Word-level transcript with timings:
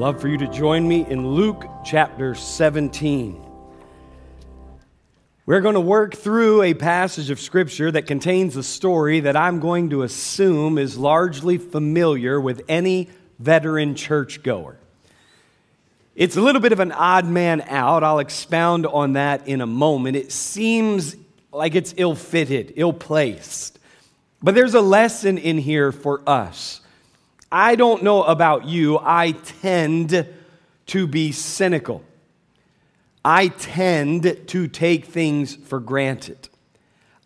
love 0.00 0.18
for 0.18 0.28
you 0.28 0.38
to 0.38 0.48
join 0.48 0.88
me 0.88 1.04
in 1.10 1.26
Luke 1.28 1.66
chapter 1.84 2.34
17. 2.34 3.38
We're 5.44 5.60
going 5.60 5.74
to 5.74 5.80
work 5.80 6.14
through 6.16 6.62
a 6.62 6.72
passage 6.72 7.28
of 7.28 7.38
Scripture 7.38 7.90
that 7.90 8.06
contains 8.06 8.56
a 8.56 8.62
story 8.62 9.20
that 9.20 9.36
I'm 9.36 9.60
going 9.60 9.90
to 9.90 10.02
assume 10.02 10.78
is 10.78 10.96
largely 10.96 11.58
familiar 11.58 12.40
with 12.40 12.62
any 12.66 13.10
veteran 13.38 13.94
churchgoer. 13.94 14.78
It's 16.16 16.36
a 16.38 16.40
little 16.40 16.62
bit 16.62 16.72
of 16.72 16.80
an 16.80 16.92
odd 16.92 17.26
man 17.26 17.60
out. 17.68 18.02
I'll 18.02 18.20
expound 18.20 18.86
on 18.86 19.12
that 19.12 19.46
in 19.48 19.60
a 19.60 19.66
moment. 19.66 20.16
It 20.16 20.32
seems 20.32 21.14
like 21.52 21.74
it's 21.74 21.92
ill 21.98 22.14
fitted, 22.14 22.72
ill 22.76 22.94
placed. 22.94 23.78
But 24.42 24.54
there's 24.54 24.72
a 24.72 24.80
lesson 24.80 25.36
in 25.36 25.58
here 25.58 25.92
for 25.92 26.26
us. 26.26 26.80
I 27.52 27.74
don't 27.74 28.04
know 28.04 28.22
about 28.22 28.66
you, 28.66 28.98
I 29.02 29.32
tend 29.32 30.26
to 30.86 31.06
be 31.08 31.32
cynical. 31.32 32.04
I 33.24 33.48
tend 33.48 34.42
to 34.48 34.68
take 34.68 35.06
things 35.06 35.56
for 35.56 35.80
granted. 35.80 36.48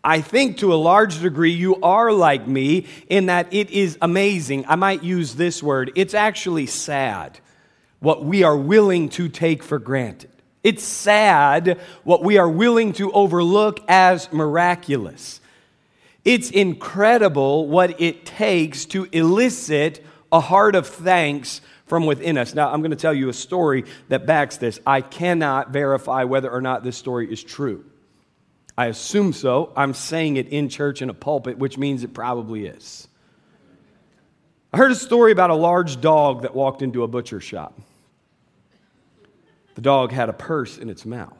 I 0.03 0.21
think 0.21 0.57
to 0.59 0.73
a 0.73 0.75
large 0.75 1.21
degree 1.21 1.51
you 1.51 1.75
are 1.81 2.11
like 2.11 2.47
me 2.47 2.87
in 3.07 3.27
that 3.27 3.47
it 3.53 3.69
is 3.69 3.99
amazing. 4.01 4.65
I 4.67 4.75
might 4.75 5.03
use 5.03 5.35
this 5.35 5.61
word. 5.63 5.91
It's 5.95 6.13
actually 6.15 6.65
sad 6.65 7.39
what 7.99 8.23
we 8.25 8.43
are 8.43 8.57
willing 8.57 9.09
to 9.09 9.29
take 9.29 9.63
for 9.63 9.79
granted. 9.79 10.29
It's 10.63 10.83
sad 10.83 11.79
what 12.03 12.23
we 12.23 12.37
are 12.39 12.49
willing 12.49 12.93
to 12.93 13.11
overlook 13.11 13.79
as 13.87 14.31
miraculous. 14.33 15.39
It's 16.23 16.49
incredible 16.49 17.67
what 17.67 18.01
it 18.01 18.25
takes 18.25 18.85
to 18.85 19.07
elicit 19.11 20.03
a 20.35 20.41
heart 20.41 20.75
of 20.75 20.85
thanks 20.85 21.61
from 21.85 22.05
within 22.05 22.37
us. 22.37 22.53
Now, 22.53 22.69
I'm 22.69 22.81
going 22.81 22.89
to 22.91 22.97
tell 22.97 23.13
you 23.13 23.29
a 23.29 23.33
story 23.33 23.85
that 24.09 24.25
backs 24.25 24.57
this. 24.57 24.81
I 24.85 24.99
cannot 24.99 25.69
verify 25.69 26.25
whether 26.25 26.51
or 26.51 26.59
not 26.59 26.83
this 26.83 26.97
story 26.97 27.31
is 27.31 27.41
true. 27.41 27.85
I 28.77 28.87
assume 28.87 29.31
so. 29.31 29.71
I'm 29.77 29.93
saying 29.93 30.35
it 30.35 30.49
in 30.49 30.67
church 30.67 31.01
in 31.01 31.09
a 31.09 31.13
pulpit, 31.13 31.57
which 31.57 31.77
means 31.77 32.03
it 32.03 32.13
probably 32.13 32.65
is. 32.65 33.07
I 34.73 34.77
heard 34.77 34.91
a 34.91 34.95
story 34.95 35.31
about 35.31 35.51
a 35.51 35.55
large 35.55 36.01
dog 36.01 36.41
that 36.41 36.53
walked 36.53 36.81
into 36.81 37.03
a 37.03 37.07
butcher 37.07 37.39
shop. 37.39 37.79
The 39.75 39.81
dog 39.81 40.11
had 40.11 40.27
a 40.27 40.33
purse 40.33 40.77
in 40.77 40.89
its 40.89 41.05
mouth. 41.05 41.31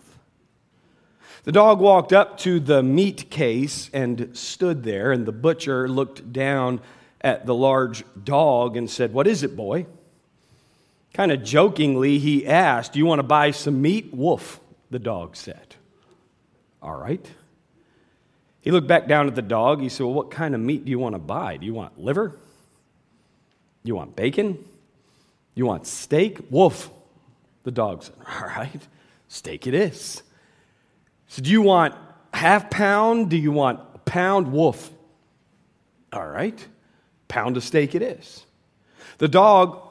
The 1.44 1.52
dog 1.52 1.82
walked 1.82 2.14
up 2.14 2.38
to 2.40 2.62
the 2.62 2.82
meat 2.82 3.30
case 3.30 3.90
and 3.94 4.30
stood 4.38 4.84
there, 4.84 5.12
and 5.12 5.26
the 5.26 5.32
butcher 5.34 5.90
looked 5.90 6.32
down 6.32 6.80
at 7.22 7.46
the 7.46 7.56
large 7.56 8.04
dog 8.24 8.78
and 8.78 8.90
said, 8.90 9.14
What 9.14 9.28
is 9.28 9.44
it, 9.44 9.56
boy? 9.56 9.86
Kind 11.14 11.32
of 11.32 11.44
jokingly, 11.44 12.20
he 12.20 12.46
asked, 12.46 12.94
Do 12.94 13.00
you 13.00 13.06
want 13.06 13.20
to 13.20 13.24
buy 13.24 13.52
some 13.52 13.82
meat? 13.82 14.14
Wolf, 14.14 14.60
the 14.90 15.00
dog 15.00 15.36
said. 15.36 15.76
All 16.82 16.96
right. 16.96 17.26
He 18.62 18.72
looked 18.72 18.88
back 18.88 19.08
down 19.08 19.28
at 19.28 19.36
the 19.36 19.42
dog. 19.42 19.82
He 19.82 19.90
said, 19.90 20.04
Well, 20.06 20.14
what 20.14 20.32
kind 20.32 20.54
of 20.56 20.62
meat 20.62 20.86
do 20.86 20.92
you 20.92 21.00
want 21.00 21.16
to 21.16 21.20
buy? 21.20 21.58
Do 21.58 21.66
you 21.66 21.74
want 21.74 22.00
liver? 22.00 22.36
You 23.84 23.96
want 23.96 24.16
bacon? 24.16 24.64
You 25.54 25.66
want 25.66 25.88
steak? 25.88 26.40
Wolf, 26.50 26.90
the 27.64 27.72
dog 27.72 28.04
said. 28.04 28.16
All 28.42 28.48
right, 28.48 28.82
steak 29.28 29.68
it 29.68 29.74
is. 29.74 30.22
So, 31.28 31.42
do 31.42 31.50
you 31.50 31.62
want 31.62 31.96
half 32.34 32.70
pound? 32.70 33.30
Do 33.30 33.38
you 33.38 33.52
want 33.52 33.80
a 33.94 34.00
pound? 34.00 34.52
Wolf. 34.52 34.92
All 36.12 36.28
right 36.28 36.64
pound 37.28 37.58
of 37.58 37.64
steak 37.64 37.96
it 37.96 38.02
is. 38.02 38.46
The 39.18 39.28
dog 39.28 39.82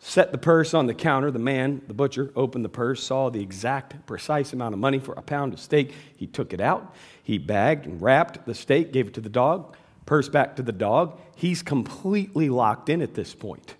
set 0.00 0.32
the 0.32 0.38
purse 0.38 0.74
on 0.74 0.86
the 0.86 0.94
counter. 0.94 1.30
The 1.30 1.38
man, 1.38 1.82
the 1.88 1.94
butcher, 1.94 2.30
opened 2.36 2.64
the 2.64 2.68
purse, 2.70 3.02
saw 3.02 3.30
the 3.30 3.42
exact 3.42 4.06
precise 4.06 4.52
amount 4.52 4.74
of 4.74 4.80
money 4.80 4.98
for 4.98 5.12
a 5.14 5.22
pound 5.22 5.54
of 5.54 5.60
steak. 5.60 5.92
He 6.16 6.26
took 6.26 6.52
it 6.52 6.60
out. 6.60 6.94
He 7.22 7.38
bagged 7.38 7.86
and 7.86 8.02
wrapped 8.02 8.44
the 8.46 8.54
steak, 8.54 8.92
gave 8.92 9.08
it 9.08 9.14
to 9.14 9.22
the 9.22 9.30
dog, 9.30 9.76
purse 10.04 10.28
back 10.28 10.56
to 10.56 10.62
the 10.62 10.72
dog. 10.72 11.18
He's 11.36 11.62
completely 11.62 12.48
locked 12.50 12.88
in 12.88 13.00
at 13.00 13.14
this 13.14 13.34
point. 13.34 13.76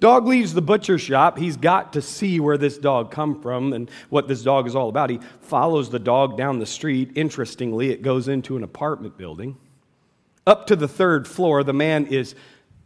Dog 0.00 0.26
leaves 0.26 0.54
the 0.54 0.62
butcher 0.62 0.98
shop. 0.98 1.36
He's 1.38 1.58
got 1.58 1.92
to 1.92 2.00
see 2.00 2.40
where 2.40 2.56
this 2.56 2.78
dog 2.78 3.10
come 3.10 3.40
from 3.42 3.74
and 3.74 3.90
what 4.08 4.28
this 4.28 4.42
dog 4.42 4.66
is 4.66 4.74
all 4.74 4.88
about. 4.88 5.10
He 5.10 5.20
follows 5.42 5.90
the 5.90 5.98
dog 5.98 6.38
down 6.38 6.58
the 6.58 6.64
street. 6.66 7.12
Interestingly, 7.16 7.90
it 7.90 8.00
goes 8.00 8.26
into 8.26 8.56
an 8.56 8.64
apartment 8.64 9.18
building. 9.18 9.58
Up 10.46 10.66
to 10.68 10.76
the 10.76 10.88
third 10.88 11.28
floor, 11.28 11.62
the 11.62 11.72
man 11.74 12.06
is 12.06 12.34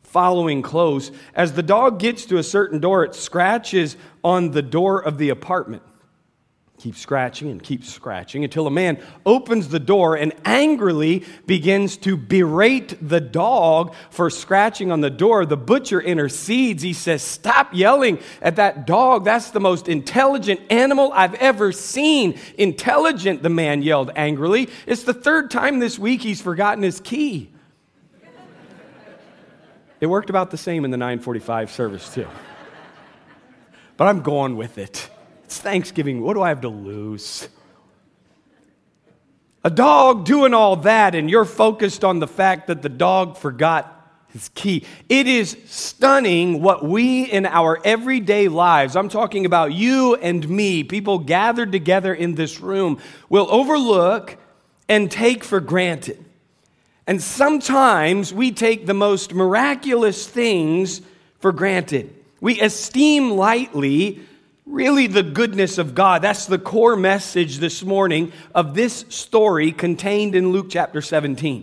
following 0.03 0.63
close. 0.63 1.11
As 1.35 1.53
the 1.53 1.63
dog 1.63 1.99
gets 1.99 2.25
to 2.27 2.37
a 2.39 2.43
certain 2.43 2.81
door, 2.81 3.05
it 3.05 3.15
scratches 3.15 3.97
on 4.23 4.51
the 4.51 4.63
door 4.63 4.99
of 5.01 5.19
the 5.19 5.29
apartment 5.31 5.83
keep 6.85 6.97
scratching 6.97 7.49
and 7.49 7.63
keep 7.63 7.83
scratching 7.83 8.45
until 8.45 8.67
a 8.67 8.71
man 8.71 9.03
opens 9.25 9.69
the 9.69 9.81
door 9.81 10.17
and 10.19 10.35
angrily 10.45 11.25
begins 11.47 11.97
to 11.97 12.15
berate 12.15 12.95
the 13.01 13.23
dog 13.23 13.95
for 14.11 14.29
scratching 14.29 14.93
on 14.93 15.01
the 15.01 15.09
door. 15.09 15.47
The 15.47 15.57
butcher 15.57 15.99
intercedes. 15.99 16.83
He 16.83 16.93
says, 16.93 17.23
Stop 17.23 17.73
yelling 17.73 18.19
at 18.43 18.57
that 18.57 18.87
dog. 18.87 19.25
That's 19.25 19.51
the 19.51 19.61
most 19.61 19.89
intelligent 19.89 20.61
animal 20.69 21.11
I've 21.15 21.33
ever 21.37 21.73
seen. 21.73 22.39
Intelligent, 22.59 23.43
the 23.43 23.49
man 23.49 23.81
yelled 23.81 24.11
angrily. 24.15 24.69
It's 24.87 25.05
the 25.05 25.15
third 25.15 25.51
time 25.51 25.79
this 25.79 25.99
week 25.99 26.21
he's 26.21 26.43
forgotten 26.43 26.83
his 26.83 27.01
key. 27.01 27.51
It 30.03 30.07
worked 30.09 30.29
about 30.29 30.51
the 30.51 30.59
same 30.59 30.85
in 30.85 30.91
the 30.91 30.99
945 30.99 31.71
service, 31.71 32.13
too. 32.13 32.27
But 33.97 34.07
I'm 34.09 34.21
going 34.21 34.55
with 34.59 34.77
it. 34.77 35.09
It's 35.55 35.61
Thanksgiving. 35.63 36.21
What 36.21 36.35
do 36.35 36.43
I 36.43 36.49
have 36.49 36.63
to 36.63 36.69
lose? 36.69 37.49
A 39.63 39.71
dog 39.71 40.25
doing 40.25 40.53
all 40.53 40.75
that, 40.75 41.15
and 41.15 41.31
you're 41.31 41.45
focused 41.45 42.03
on 42.03 42.19
the 42.19 42.27
fact 42.27 42.67
that 42.67 42.83
the 42.83 42.89
dog 42.89 43.37
forgot 43.37 44.27
his 44.33 44.49
key. 44.49 44.83
It 45.09 45.29
is 45.29 45.57
stunning 45.67 46.61
what 46.61 46.85
we 46.85 47.23
in 47.31 47.47
our 47.47 47.79
everyday 47.85 48.49
lives, 48.49 48.97
I'm 48.97 49.09
talking 49.09 49.47
about 49.47 49.73
you 49.73 50.17
and 50.17 50.49
me, 50.49 50.83
people 50.83 51.21
gathered 51.21 51.71
together 51.71 52.13
in 52.13 52.35
this 52.35 52.61
room, 52.61 52.99
will 53.29 53.47
overlook 53.49 54.37
and 54.89 55.09
take 55.09 55.45
for 55.45 55.61
granted. 55.61 56.19
And 57.07 57.23
sometimes 57.23 58.35
we 58.35 58.51
take 58.51 58.87
the 58.87 58.95
most 58.95 59.33
miraculous 59.33 60.27
things 60.27 61.01
for 61.39 61.53
granted. 61.53 62.13
We 62.41 62.61
esteem 62.61 63.31
lightly 63.31 64.21
really 64.67 65.07
the 65.07 65.23
goodness 65.23 65.79
of 65.79 65.95
God. 65.95 66.23
That's 66.23 66.47
the 66.47 66.59
core 66.59 66.97
message 66.97 67.59
this 67.59 67.83
morning 67.83 68.33
of 68.55 68.75
this 68.75 69.05
story 69.11 69.73
contained 69.73 70.35
in 70.35 70.51
Luke 70.53 70.67
chapter 70.71 71.03
17. 71.03 71.63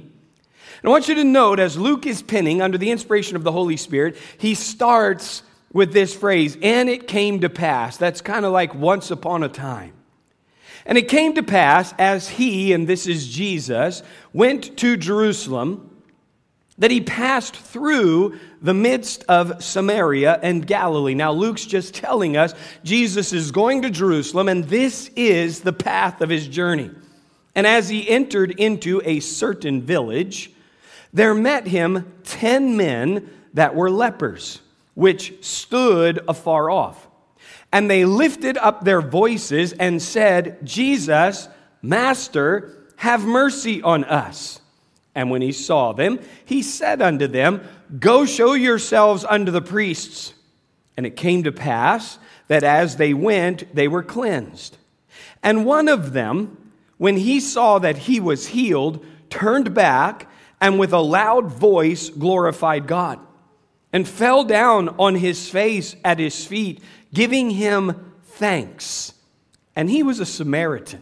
And 0.74 0.88
I 0.90 0.90
want 0.90 1.08
you 1.08 1.16
to 1.16 1.24
note 1.24 1.60
as 1.60 1.78
Luke 1.78 2.06
is 2.06 2.22
penning 2.22 2.62
under 2.62 2.78
the 2.78 2.92
inspiration 2.92 3.36
of 3.36 3.44
the 3.44 3.52
Holy 3.52 3.78
Spirit, 3.78 4.18
he 4.38 4.54
starts 4.56 5.42
with 5.74 5.94
this 5.94 6.14
phrase, 6.14 6.58
and 6.62 6.90
it 6.90 7.08
came 7.08 7.42
to 7.42 7.50
pass. 7.50 7.98
That's 7.98 8.22
kind 8.22 8.46
of 8.46 8.52
like 8.52 8.76
once 8.76 9.10
upon 9.10 9.42
a 9.44 9.50
time. 9.50 9.94
And 10.86 10.98
it 10.98 11.08
came 11.08 11.36
to 11.36 11.44
pass 11.44 11.94
as 11.98 12.28
he, 12.28 12.74
and 12.74 12.88
this 12.88 13.08
is 13.08 13.28
Jesus, 13.28 14.04
went 14.34 14.78
to 14.78 14.98
Jerusalem 14.98 15.91
that 16.82 16.90
he 16.92 17.00
passed 17.00 17.56
through 17.56 18.38
the 18.60 18.74
midst 18.74 19.24
of 19.30 19.64
Samaria 19.64 20.40
and 20.42 20.66
Galilee. 20.66 21.14
Now, 21.14 21.32
Luke's 21.32 21.64
just 21.64 21.94
telling 21.94 22.36
us 22.36 22.56
Jesus 22.84 23.34
is 23.34 23.52
going 23.52 23.84
to 23.84 23.92
Jerusalem, 23.92 24.50
and 24.50 24.64
this 24.64 25.12
is 25.16 25.60
the 25.62 25.74
path 25.74 26.22
of 26.22 26.30
his 26.32 26.48
journey. 26.48 26.90
And 27.54 27.68
as 27.68 27.88
he 27.88 28.10
entered 28.10 28.60
into 28.60 29.00
a 29.06 29.20
certain 29.20 29.84
village, 29.84 30.50
there 31.14 31.36
met 31.36 31.68
him 31.68 32.12
ten 32.24 32.76
men 32.78 33.30
that 33.54 33.76
were 33.76 33.92
lepers, 33.92 34.60
which 34.96 35.34
stood 35.46 36.20
afar 36.28 36.72
off. 36.72 37.08
And 37.72 37.92
they 37.92 38.06
lifted 38.06 38.58
up 38.58 38.84
their 38.84 39.02
voices 39.02 39.72
and 39.74 40.02
said, 40.02 40.66
Jesus, 40.66 41.48
Master, 41.84 42.76
have 42.96 43.24
mercy 43.24 43.84
on 43.84 44.04
us. 44.04 44.61
And 45.14 45.30
when 45.30 45.42
he 45.42 45.52
saw 45.52 45.92
them, 45.92 46.20
he 46.46 46.62
said 46.62 47.02
unto 47.02 47.28
them, 47.28 47.62
Go 48.00 48.26
show 48.26 48.54
yourselves 48.54 49.26
unto 49.28 49.52
the 49.52 49.62
priests. 49.62 50.34
And 50.96 51.06
it 51.06 51.16
came 51.16 51.44
to 51.44 51.52
pass 51.52 52.18
that 52.48 52.64
as 52.64 52.96
they 52.96 53.14
went, 53.14 53.74
they 53.76 53.88
were 53.88 54.04
cleansed. 54.04 54.78
And 55.44 55.66
one 55.66 55.88
of 55.88 56.14
them, 56.14 56.72
when 56.98 57.18
he 57.18 57.40
saw 57.40 57.80
that 57.80 57.98
he 57.98 58.20
was 58.20 58.48
healed, 58.48 59.04
turned 59.30 59.74
back 59.74 60.30
and 60.60 60.80
with 60.80 60.94
a 60.94 61.00
loud 61.00 61.48
voice 61.48 62.10
glorified 62.10 62.88
God 62.88 63.20
and 63.92 64.08
fell 64.08 64.44
down 64.44 64.90
on 65.00 65.16
his 65.16 65.50
face 65.50 65.96
at 66.06 66.20
his 66.20 66.46
feet, 66.46 66.82
giving 67.14 67.50
him 67.50 68.14
thanks. 68.24 69.14
And 69.76 69.90
he 69.90 70.04
was 70.04 70.20
a 70.20 70.26
Samaritan. 70.26 71.02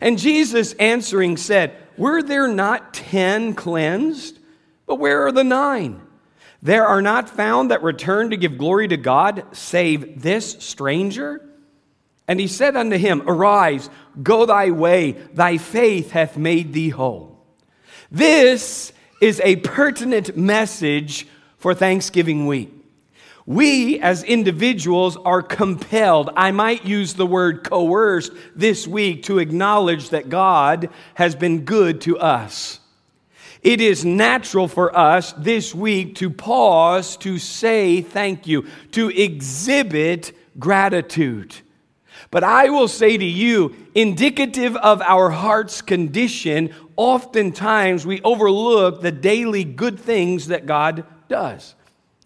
And 0.00 0.18
Jesus 0.18 0.74
answering 0.74 1.36
said, 1.38 1.74
were 2.00 2.22
there 2.22 2.48
not 2.48 2.94
ten 2.94 3.52
cleansed? 3.54 4.38
But 4.86 4.94
where 4.94 5.26
are 5.26 5.32
the 5.32 5.44
nine? 5.44 6.00
There 6.62 6.86
are 6.86 7.02
not 7.02 7.28
found 7.28 7.70
that 7.70 7.82
return 7.82 8.30
to 8.30 8.38
give 8.38 8.56
glory 8.56 8.88
to 8.88 8.96
God 8.96 9.44
save 9.52 10.22
this 10.22 10.56
stranger? 10.60 11.46
And 12.26 12.40
he 12.40 12.46
said 12.46 12.74
unto 12.74 12.96
him, 12.96 13.22
Arise, 13.28 13.90
go 14.22 14.46
thy 14.46 14.70
way, 14.70 15.12
thy 15.12 15.58
faith 15.58 16.12
hath 16.12 16.38
made 16.38 16.72
thee 16.72 16.88
whole. 16.88 17.44
This 18.10 18.94
is 19.20 19.38
a 19.44 19.56
pertinent 19.56 20.34
message 20.38 21.26
for 21.58 21.74
Thanksgiving 21.74 22.46
week. 22.46 22.70
We 23.46 23.98
as 24.00 24.22
individuals 24.24 25.16
are 25.16 25.42
compelled, 25.42 26.30
I 26.36 26.50
might 26.50 26.84
use 26.84 27.14
the 27.14 27.26
word 27.26 27.64
coerced 27.64 28.32
this 28.54 28.86
week 28.86 29.24
to 29.24 29.38
acknowledge 29.38 30.10
that 30.10 30.28
God 30.28 30.90
has 31.14 31.34
been 31.34 31.60
good 31.64 32.00
to 32.02 32.18
us. 32.18 32.80
It 33.62 33.80
is 33.80 34.04
natural 34.04 34.68
for 34.68 34.96
us 34.96 35.32
this 35.36 35.74
week 35.74 36.16
to 36.16 36.30
pause 36.30 37.16
to 37.18 37.38
say 37.38 38.00
thank 38.00 38.46
you, 38.46 38.64
to 38.92 39.08
exhibit 39.10 40.34
gratitude. 40.58 41.54
But 42.30 42.44
I 42.44 42.68
will 42.68 42.88
say 42.88 43.16
to 43.18 43.24
you, 43.24 43.74
indicative 43.94 44.76
of 44.76 45.02
our 45.02 45.30
heart's 45.30 45.82
condition, 45.82 46.72
oftentimes 46.96 48.06
we 48.06 48.20
overlook 48.22 49.00
the 49.00 49.10
daily 49.12 49.64
good 49.64 49.98
things 49.98 50.46
that 50.48 50.64
God 50.66 51.04
does. 51.28 51.74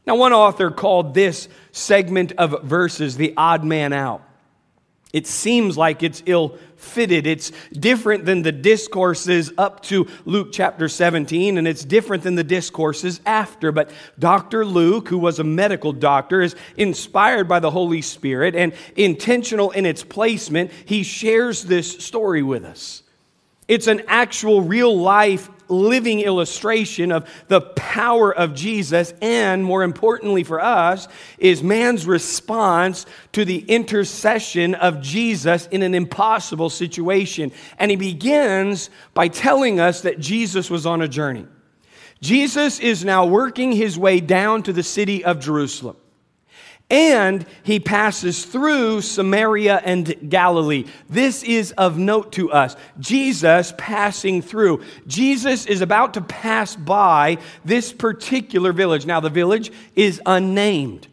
Now, 0.06 0.16
one 0.16 0.32
author 0.32 0.70
called 0.70 1.14
this 1.14 1.48
segment 1.72 2.32
of 2.36 2.62
verses 2.62 3.16
the 3.16 3.32
odd 3.36 3.64
man 3.64 3.92
out. 3.92 4.22
It 5.14 5.26
seems 5.28 5.78
like 5.78 6.02
it's 6.02 6.22
ill 6.26 6.58
fitted. 6.76 7.26
It's 7.26 7.50
different 7.72 8.26
than 8.26 8.42
the 8.42 8.52
discourses 8.52 9.50
up 9.56 9.82
to 9.84 10.06
Luke 10.26 10.48
chapter 10.52 10.86
17, 10.88 11.56
and 11.56 11.66
it's 11.66 11.82
different 11.84 12.22
than 12.24 12.34
the 12.34 12.44
discourses 12.44 13.20
after. 13.24 13.72
But 13.72 13.90
Dr. 14.18 14.66
Luke, 14.66 15.08
who 15.08 15.16
was 15.18 15.38
a 15.38 15.44
medical 15.44 15.92
doctor, 15.92 16.42
is 16.42 16.54
inspired 16.76 17.48
by 17.48 17.60
the 17.60 17.70
Holy 17.70 18.02
Spirit 18.02 18.54
and 18.54 18.74
intentional 18.96 19.70
in 19.70 19.86
its 19.86 20.02
placement. 20.02 20.72
He 20.84 21.02
shares 21.04 21.62
this 21.62 21.90
story 22.04 22.42
with 22.42 22.64
us. 22.64 23.02
It's 23.68 23.86
an 23.86 24.02
actual 24.08 24.60
real 24.60 24.94
life 25.00 25.48
living 25.68 26.20
illustration 26.20 27.12
of 27.12 27.28
the 27.48 27.60
power 27.60 28.34
of 28.34 28.54
Jesus, 28.54 29.12
and 29.22 29.64
more 29.64 29.82
importantly 29.82 30.44
for 30.44 30.60
us, 30.60 31.08
is 31.38 31.62
man's 31.62 32.06
response 32.06 33.06
to 33.32 33.44
the 33.44 33.58
intercession 33.58 34.74
of 34.74 35.00
Jesus 35.00 35.66
in 35.70 35.82
an 35.82 35.94
impossible 35.94 36.70
situation. 36.70 37.52
And 37.78 37.90
he 37.90 37.96
begins 37.96 38.90
by 39.14 39.28
telling 39.28 39.80
us 39.80 40.02
that 40.02 40.18
Jesus 40.20 40.70
was 40.70 40.86
on 40.86 41.02
a 41.02 41.08
journey. 41.08 41.46
Jesus 42.20 42.80
is 42.80 43.04
now 43.04 43.26
working 43.26 43.72
his 43.72 43.98
way 43.98 44.20
down 44.20 44.62
to 44.64 44.72
the 44.72 44.82
city 44.82 45.24
of 45.24 45.40
Jerusalem 45.40 45.96
and 46.94 47.44
he 47.64 47.80
passes 47.80 48.44
through 48.44 49.00
Samaria 49.00 49.82
and 49.84 50.30
Galilee. 50.30 50.84
This 51.10 51.42
is 51.42 51.72
of 51.72 51.98
note 51.98 52.30
to 52.34 52.52
us. 52.52 52.76
Jesus 53.00 53.74
passing 53.76 54.42
through. 54.42 54.80
Jesus 55.08 55.66
is 55.66 55.80
about 55.80 56.14
to 56.14 56.20
pass 56.20 56.76
by 56.76 57.38
this 57.64 57.92
particular 57.92 58.72
village. 58.72 59.06
Now, 59.06 59.18
the 59.18 59.28
village 59.28 59.72
is 59.96 60.22
unnamed. 60.24 61.08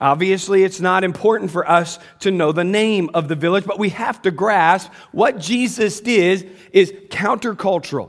Obviously, 0.00 0.64
it's 0.64 0.80
not 0.80 1.04
important 1.04 1.50
for 1.50 1.70
us 1.70 1.98
to 2.20 2.30
know 2.30 2.50
the 2.50 2.64
name 2.64 3.10
of 3.12 3.28
the 3.28 3.36
village, 3.36 3.66
but 3.66 3.78
we 3.78 3.90
have 3.90 4.22
to 4.22 4.30
grasp 4.30 4.90
what 5.12 5.38
Jesus 5.38 6.00
did 6.00 6.56
is 6.72 6.90
countercultural. 7.10 8.06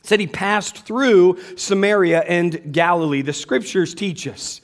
It 0.00 0.06
said 0.06 0.20
he 0.20 0.26
passed 0.26 0.86
through 0.86 1.38
Samaria 1.56 2.20
and 2.22 2.72
Galilee. 2.72 3.20
The 3.20 3.32
scriptures 3.34 3.94
teach 3.94 4.26
us 4.26 4.62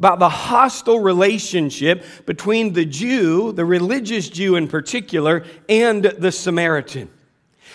about 0.00 0.18
the 0.18 0.28
hostile 0.30 0.98
relationship 0.98 2.02
between 2.24 2.72
the 2.72 2.86
Jew, 2.86 3.52
the 3.52 3.66
religious 3.66 4.30
Jew 4.30 4.56
in 4.56 4.66
particular, 4.66 5.44
and 5.68 6.02
the 6.04 6.32
Samaritan. 6.32 7.10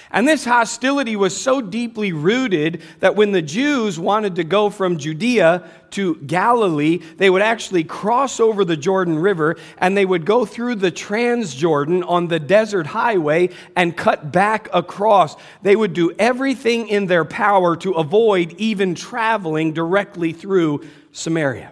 And 0.10 0.28
this 0.28 0.44
hostility 0.44 1.16
was 1.16 1.40
so 1.40 1.62
deeply 1.62 2.14
rooted 2.14 2.82
that 3.00 3.16
when 3.16 3.32
the 3.32 3.44
Jews 3.44 4.00
wanted 4.00 4.38
to 4.38 4.44
go 4.44 4.72
from 4.72 4.98
Judea 4.98 5.70
to 5.92 6.16
Galilee, 6.16 6.98
they 7.18 7.30
would 7.30 7.44
actually 7.44 7.84
cross 7.84 8.40
over 8.40 8.66
the 8.66 8.78
Jordan 8.78 9.20
River 9.20 9.56
and 9.78 9.96
they 9.96 10.06
would 10.06 10.26
go 10.26 10.46
through 10.46 10.76
the 10.76 10.92
Transjordan 10.92 12.04
on 12.10 12.28
the 12.28 12.40
desert 12.40 12.88
highway 12.88 13.50
and 13.76 13.96
cut 13.96 14.32
back 14.32 14.68
across. 14.74 15.36
They 15.62 15.76
would 15.76 15.94
do 15.94 16.12
everything 16.18 16.88
in 16.88 17.06
their 17.06 17.26
power 17.26 17.76
to 17.78 17.92
avoid 17.92 18.54
even 18.54 18.96
traveling 18.96 19.74
directly 19.74 20.34
through 20.34 20.88
Samaria. 21.12 21.72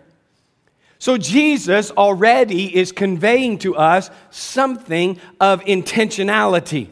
So 1.03 1.17
Jesus 1.17 1.91
already 1.91 2.73
is 2.73 2.93
conveying 2.93 3.57
to 3.57 3.75
us 3.75 4.09
something 4.29 5.19
of 5.37 5.59
intentionality. 5.65 6.87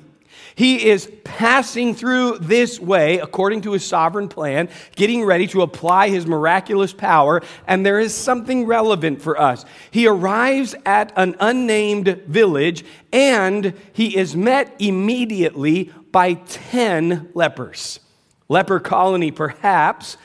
He 0.54 0.90
is 0.90 1.10
passing 1.24 1.96
through 1.96 2.40
this 2.40 2.78
way 2.78 3.20
according 3.20 3.62
to 3.62 3.72
his 3.72 3.86
sovereign 3.86 4.28
plan, 4.28 4.68
getting 4.98 5.24
ready 5.24 5.48
to 5.48 5.62
apply 5.62 6.10
his 6.10 6.28
miraculous 6.28 6.92
power, 6.92 7.42
and 7.66 7.86
there 7.86 8.00
is 8.02 8.14
something 8.14 8.66
relevant 8.66 9.22
for 9.22 9.40
us. 9.40 9.64
He 9.92 10.08
arrives 10.08 10.76
at 10.86 11.14
an 11.16 11.38
unnamed 11.40 12.22
village 12.28 12.84
and 13.14 13.74
he 13.94 14.18
is 14.18 14.36
met 14.36 14.76
immediately 14.78 15.90
by 16.12 16.34
10 16.34 17.30
lepers. 17.34 18.02
Leper 18.50 18.82
colony, 18.82 19.32
perhaps, 19.32 20.18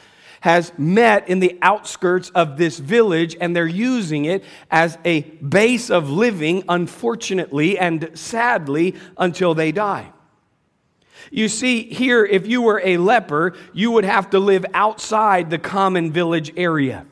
has 0.46 0.70
met 0.78 1.28
in 1.28 1.40
the 1.40 1.58
outskirts 1.60 2.30
of 2.30 2.56
this 2.56 2.78
village, 2.78 3.34
and 3.40 3.54
they're 3.56 3.66
using 3.66 4.26
it 4.26 4.44
as 4.70 4.96
a 5.04 5.22
base 5.22 5.90
of 5.90 6.08
living, 6.08 6.62
unfortunately 6.68 7.76
and 7.76 8.08
sadly, 8.14 8.94
until 9.18 9.54
they 9.56 9.72
die. 9.72 10.08
You 11.32 11.48
see, 11.48 11.82
here, 11.82 12.24
if 12.24 12.46
you 12.46 12.62
were 12.62 12.80
a 12.84 12.96
leper, 12.96 13.54
you 13.72 13.90
would 13.90 14.04
have 14.04 14.30
to 14.30 14.38
live 14.38 14.64
outside 14.72 15.50
the 15.50 15.58
common 15.58 16.12
village 16.12 16.52
area. 16.56 17.06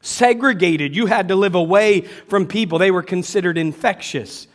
Segregated, 0.00 0.94
you 0.94 1.06
had 1.06 1.26
to 1.26 1.34
live 1.34 1.56
away 1.56 2.02
from 2.28 2.46
people. 2.46 2.78
They 2.78 2.92
were 2.92 3.02
considered 3.02 3.58
infectious. 3.58 4.46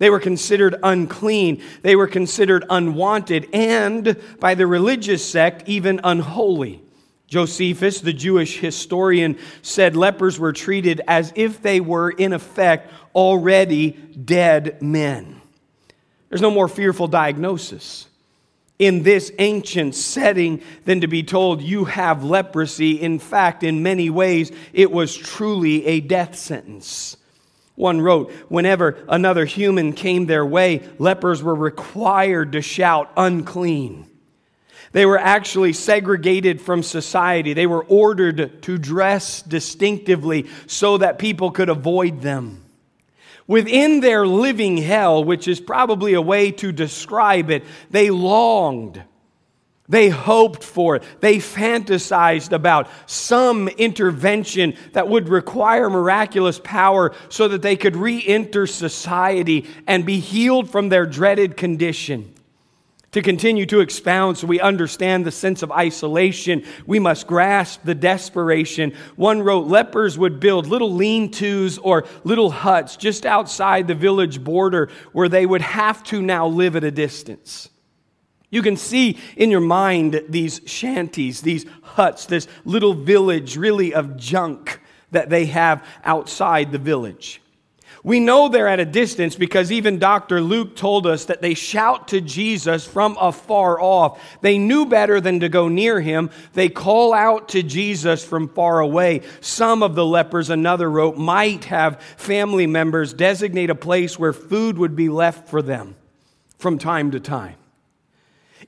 They 0.00 0.10
were 0.10 0.18
considered 0.18 0.74
unclean. 0.82 1.62
They 1.82 1.94
were 1.94 2.08
considered 2.08 2.64
unwanted 2.68 3.48
and, 3.52 4.16
by 4.40 4.56
the 4.56 4.66
religious 4.66 5.24
sect, 5.24 5.62
even 5.68 6.00
unholy. 6.02 6.82
Josephus, 7.28 8.00
the 8.00 8.12
Jewish 8.12 8.60
historian, 8.60 9.38
said 9.62 9.96
lepers 9.96 10.38
were 10.38 10.52
treated 10.52 11.00
as 11.08 11.32
if 11.34 11.60
they 11.60 11.80
were, 11.80 12.10
in 12.10 12.32
effect, 12.32 12.92
already 13.14 13.90
dead 13.90 14.80
men. 14.80 15.40
There's 16.28 16.42
no 16.42 16.50
more 16.52 16.68
fearful 16.68 17.08
diagnosis 17.08 18.06
in 18.78 19.02
this 19.02 19.32
ancient 19.38 19.94
setting 19.94 20.60
than 20.84 21.00
to 21.00 21.06
be 21.06 21.22
told 21.22 21.62
you 21.62 21.84
have 21.86 22.22
leprosy. 22.22 22.92
In 23.00 23.18
fact, 23.18 23.62
in 23.64 23.82
many 23.82 24.08
ways, 24.10 24.52
it 24.72 24.92
was 24.92 25.16
truly 25.16 25.84
a 25.86 26.00
death 26.00 26.36
sentence. 26.36 27.16
One 27.74 28.00
wrote, 28.00 28.30
Whenever 28.48 28.98
another 29.08 29.44
human 29.46 29.94
came 29.94 30.26
their 30.26 30.46
way, 30.46 30.86
lepers 30.98 31.42
were 31.42 31.54
required 31.54 32.52
to 32.52 32.62
shout, 32.62 33.10
unclean. 33.16 34.06
They 34.96 35.04
were 35.04 35.18
actually 35.18 35.74
segregated 35.74 36.58
from 36.58 36.82
society. 36.82 37.52
They 37.52 37.66
were 37.66 37.84
ordered 37.84 38.62
to 38.62 38.78
dress 38.78 39.42
distinctively 39.42 40.46
so 40.66 40.96
that 40.96 41.18
people 41.18 41.50
could 41.50 41.68
avoid 41.68 42.22
them. 42.22 42.62
Within 43.46 44.00
their 44.00 44.26
living 44.26 44.78
hell, 44.78 45.22
which 45.22 45.48
is 45.48 45.60
probably 45.60 46.14
a 46.14 46.22
way 46.22 46.50
to 46.52 46.72
describe 46.72 47.50
it, 47.50 47.62
they 47.90 48.08
longed. 48.08 49.02
They 49.86 50.08
hoped 50.08 50.64
for 50.64 50.96
it. 50.96 51.02
They 51.20 51.36
fantasized 51.40 52.52
about 52.52 52.88
some 53.04 53.68
intervention 53.68 54.72
that 54.94 55.08
would 55.08 55.28
require 55.28 55.90
miraculous 55.90 56.58
power 56.64 57.12
so 57.28 57.48
that 57.48 57.60
they 57.60 57.76
could 57.76 57.96
re 57.96 58.24
enter 58.26 58.66
society 58.66 59.66
and 59.86 60.06
be 60.06 60.20
healed 60.20 60.70
from 60.70 60.88
their 60.88 61.04
dreaded 61.04 61.54
condition. 61.58 62.32
To 63.16 63.22
continue 63.22 63.64
to 63.68 63.80
expound 63.80 64.36
so 64.36 64.46
we 64.46 64.60
understand 64.60 65.24
the 65.24 65.30
sense 65.32 65.62
of 65.62 65.72
isolation, 65.72 66.62
we 66.86 66.98
must 66.98 67.26
grasp 67.26 67.80
the 67.82 67.94
desperation. 67.94 68.92
One 69.14 69.40
wrote 69.40 69.68
lepers 69.68 70.18
would 70.18 70.38
build 70.38 70.66
little 70.66 70.92
lean 70.92 71.30
tos 71.30 71.78
or 71.78 72.04
little 72.24 72.50
huts 72.50 72.94
just 72.94 73.24
outside 73.24 73.88
the 73.88 73.94
village 73.94 74.44
border 74.44 74.90
where 75.12 75.30
they 75.30 75.46
would 75.46 75.62
have 75.62 76.04
to 76.08 76.20
now 76.20 76.46
live 76.46 76.76
at 76.76 76.84
a 76.84 76.90
distance. 76.90 77.70
You 78.50 78.60
can 78.60 78.76
see 78.76 79.16
in 79.34 79.50
your 79.50 79.60
mind 79.60 80.22
these 80.28 80.60
shanties, 80.66 81.40
these 81.40 81.64
huts, 81.80 82.26
this 82.26 82.46
little 82.66 82.92
village 82.92 83.56
really 83.56 83.94
of 83.94 84.18
junk 84.18 84.78
that 85.12 85.30
they 85.30 85.46
have 85.46 85.82
outside 86.04 86.70
the 86.70 86.76
village. 86.78 87.40
We 88.06 88.20
know 88.20 88.48
they're 88.48 88.68
at 88.68 88.78
a 88.78 88.84
distance 88.84 89.34
because 89.34 89.72
even 89.72 89.98
Dr. 89.98 90.40
Luke 90.40 90.76
told 90.76 91.08
us 91.08 91.24
that 91.24 91.42
they 91.42 91.54
shout 91.54 92.06
to 92.08 92.20
Jesus 92.20 92.86
from 92.86 93.16
afar 93.20 93.80
off. 93.80 94.20
They 94.42 94.58
knew 94.58 94.86
better 94.86 95.20
than 95.20 95.40
to 95.40 95.48
go 95.48 95.66
near 95.66 96.00
him. 96.00 96.30
They 96.52 96.68
call 96.68 97.12
out 97.12 97.48
to 97.48 97.64
Jesus 97.64 98.24
from 98.24 98.48
far 98.50 98.78
away. 98.78 99.22
Some 99.40 99.82
of 99.82 99.96
the 99.96 100.06
lepers, 100.06 100.50
another 100.50 100.88
wrote, 100.88 101.16
might 101.16 101.64
have 101.64 102.00
family 102.16 102.68
members 102.68 103.12
designate 103.12 103.70
a 103.70 103.74
place 103.74 104.16
where 104.20 104.32
food 104.32 104.78
would 104.78 104.94
be 104.94 105.08
left 105.08 105.48
for 105.48 105.60
them 105.60 105.96
from 106.58 106.78
time 106.78 107.10
to 107.10 107.18
time. 107.18 107.56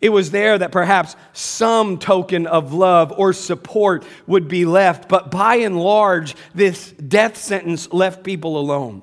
It 0.01 0.09
was 0.09 0.33
there 0.33 0.59
that 0.59 0.73
perhaps 0.73 1.15
some 1.33 1.99
token 1.99 2.49
of 2.49 2.73
love 2.73 3.13
or 3.17 3.33
support 3.33 4.05
would 4.27 4.49
be 4.49 4.65
left, 4.65 5.09
but 5.09 5.31
by 5.31 5.55
and 5.57 5.79
large, 5.81 6.35
this 6.57 6.91
death 6.91 7.37
sentence 7.37 7.93
left 7.93 8.25
people 8.25 8.57
alone. 8.59 9.03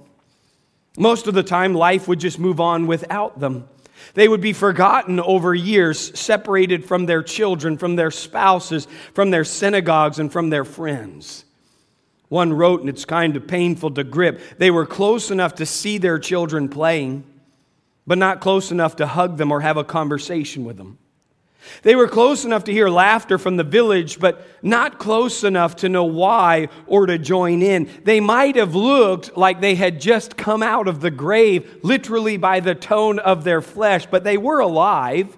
Most 0.98 1.28
of 1.28 1.34
the 1.34 1.44
time, 1.44 1.74
life 1.74 2.08
would 2.08 2.20
just 2.20 2.40
move 2.40 2.60
on 2.60 2.88
without 2.88 3.40
them. 3.40 3.68
They 4.14 4.28
would 4.28 4.42
be 4.42 4.54
forgotten 4.54 5.20
over 5.20 5.54
years, 5.54 6.18
separated 6.20 6.86
from 6.86 7.06
their 7.06 7.24
children, 7.24 7.78
from 7.78 7.96
their 7.96 8.12
spouses, 8.12 8.88
from 9.14 9.30
their 9.32 9.44
synagogues, 9.44 10.20
and 10.20 10.32
from 10.32 10.50
their 10.50 10.64
friends. 10.66 11.44
One 12.30 12.54
wrote, 12.54 12.82
and 12.82 12.90
it's 12.90 13.06
kind 13.06 13.36
of 13.36 13.48
painful 13.48 13.92
to 13.92 14.04
grip, 14.04 14.40
they 14.58 14.72
were 14.72 14.86
close 14.86 15.32
enough 15.32 15.56
to 15.56 15.66
see 15.66 15.98
their 15.98 16.20
children 16.20 16.70
playing, 16.70 17.24
but 18.08 18.18
not 18.18 18.42
close 18.42 18.72
enough 18.72 18.96
to 18.98 19.08
hug 19.08 19.38
them 19.38 19.52
or 19.52 19.62
have 19.62 19.78
a 19.78 19.84
conversation 19.84 20.66
with 20.66 20.78
them. 20.78 20.98
They 21.84 21.96
were 21.96 22.08
close 22.08 22.46
enough 22.46 22.66
to 22.66 22.72
hear 22.72 22.90
laughter 22.90 23.38
from 23.38 23.58
the 23.58 23.64
village, 23.64 24.20
but 24.20 24.46
not 24.62 25.00
close 25.00 25.44
enough 25.44 25.78
to 25.78 25.90
know 25.90 26.04
why 26.04 26.70
or 26.88 27.06
to 27.06 27.18
join 27.18 27.62
in. 27.62 27.90
They 28.04 28.20
might 28.20 28.56
have 28.56 28.76
looked 28.76 29.36
like 29.38 29.62
they 29.62 29.76
had 29.76 30.02
just 30.02 30.38
come 30.38 30.64
out 30.64 30.88
of 30.88 31.02
the 31.02 31.12
grave, 31.12 31.80
literally 31.84 32.38
by 32.38 32.60
the 32.60 32.76
tone 32.76 33.20
of 33.20 33.44
their 33.44 33.62
flesh, 33.62 34.06
but 34.10 34.24
they 34.24 34.38
were 34.38 34.60
alive. 34.60 35.38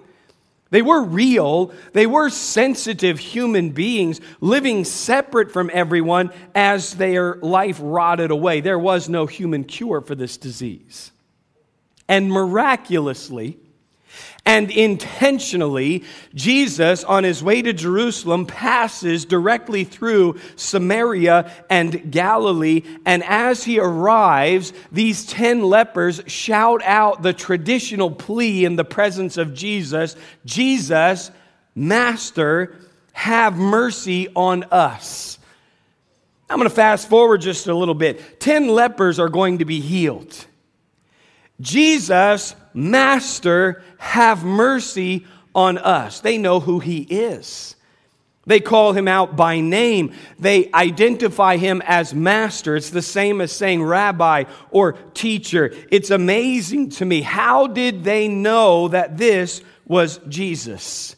They 0.70 0.82
were 0.82 1.02
real. 1.02 1.72
They 1.94 2.06
were 2.06 2.28
sensitive 2.28 3.18
human 3.18 3.70
beings 3.70 4.20
living 4.42 4.84
separate 4.84 5.50
from 5.50 5.70
everyone 5.72 6.30
as 6.54 6.94
their 6.94 7.36
life 7.36 7.78
rotted 7.82 8.30
away. 8.30 8.60
There 8.60 8.78
was 8.78 9.08
no 9.08 9.24
human 9.26 9.64
cure 9.64 10.02
for 10.02 10.14
this 10.14 10.36
disease. 10.36 11.10
And 12.06 12.30
miraculously, 12.30 13.56
and 14.48 14.70
intentionally, 14.70 16.04
Jesus, 16.34 17.04
on 17.04 17.22
his 17.22 17.44
way 17.44 17.60
to 17.60 17.74
Jerusalem, 17.74 18.46
passes 18.46 19.26
directly 19.26 19.84
through 19.84 20.38
Samaria 20.56 21.50
and 21.68 22.10
Galilee. 22.10 22.80
And 23.04 23.22
as 23.24 23.62
he 23.62 23.78
arrives, 23.78 24.72
these 24.90 25.26
10 25.26 25.64
lepers 25.64 26.22
shout 26.28 26.80
out 26.86 27.20
the 27.22 27.34
traditional 27.34 28.10
plea 28.10 28.64
in 28.64 28.76
the 28.76 28.86
presence 28.86 29.36
of 29.36 29.52
Jesus 29.52 30.16
Jesus, 30.46 31.30
Master, 31.74 32.74
have 33.12 33.58
mercy 33.58 34.28
on 34.34 34.64
us. 34.70 35.38
I'm 36.48 36.56
going 36.56 36.70
to 36.70 36.74
fast 36.74 37.10
forward 37.10 37.42
just 37.42 37.66
a 37.66 37.74
little 37.74 37.94
bit. 37.94 38.40
10 38.40 38.68
lepers 38.68 39.18
are 39.20 39.28
going 39.28 39.58
to 39.58 39.66
be 39.66 39.80
healed. 39.80 40.34
Jesus 41.60 42.54
Master, 42.78 43.82
have 43.98 44.44
mercy 44.44 45.26
on 45.52 45.78
us. 45.78 46.20
They 46.20 46.38
know 46.38 46.60
who 46.60 46.78
he 46.78 46.98
is. 47.02 47.74
They 48.46 48.60
call 48.60 48.92
him 48.92 49.08
out 49.08 49.34
by 49.36 49.58
name. 49.58 50.12
They 50.38 50.70
identify 50.72 51.56
him 51.56 51.82
as 51.84 52.14
master. 52.14 52.76
It's 52.76 52.88
the 52.90 53.02
same 53.02 53.40
as 53.40 53.50
saying 53.52 53.82
rabbi 53.82 54.44
or 54.70 54.92
teacher. 54.92 55.74
It's 55.90 56.10
amazing 56.10 56.90
to 56.90 57.04
me. 57.04 57.20
How 57.20 57.66
did 57.66 58.04
they 58.04 58.28
know 58.28 58.88
that 58.88 59.16
this 59.18 59.60
was 59.84 60.20
Jesus? 60.28 61.14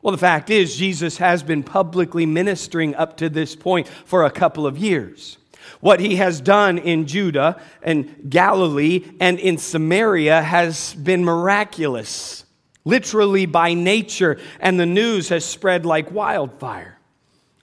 Well, 0.00 0.12
the 0.12 0.18
fact 0.18 0.48
is, 0.48 0.74
Jesus 0.74 1.18
has 1.18 1.42
been 1.42 1.62
publicly 1.62 2.24
ministering 2.24 2.94
up 2.94 3.18
to 3.18 3.28
this 3.28 3.54
point 3.54 3.86
for 4.06 4.24
a 4.24 4.30
couple 4.30 4.66
of 4.66 4.78
years. 4.78 5.36
What 5.80 6.00
he 6.00 6.16
has 6.16 6.40
done 6.40 6.78
in 6.78 7.06
Judah 7.06 7.60
and 7.82 8.30
Galilee 8.30 9.04
and 9.18 9.38
in 9.38 9.56
Samaria 9.56 10.42
has 10.42 10.94
been 10.94 11.24
miraculous, 11.24 12.44
literally 12.84 13.46
by 13.46 13.72
nature, 13.72 14.38
and 14.60 14.78
the 14.78 14.84
news 14.86 15.30
has 15.30 15.44
spread 15.44 15.86
like 15.86 16.12
wildfire. 16.12 16.98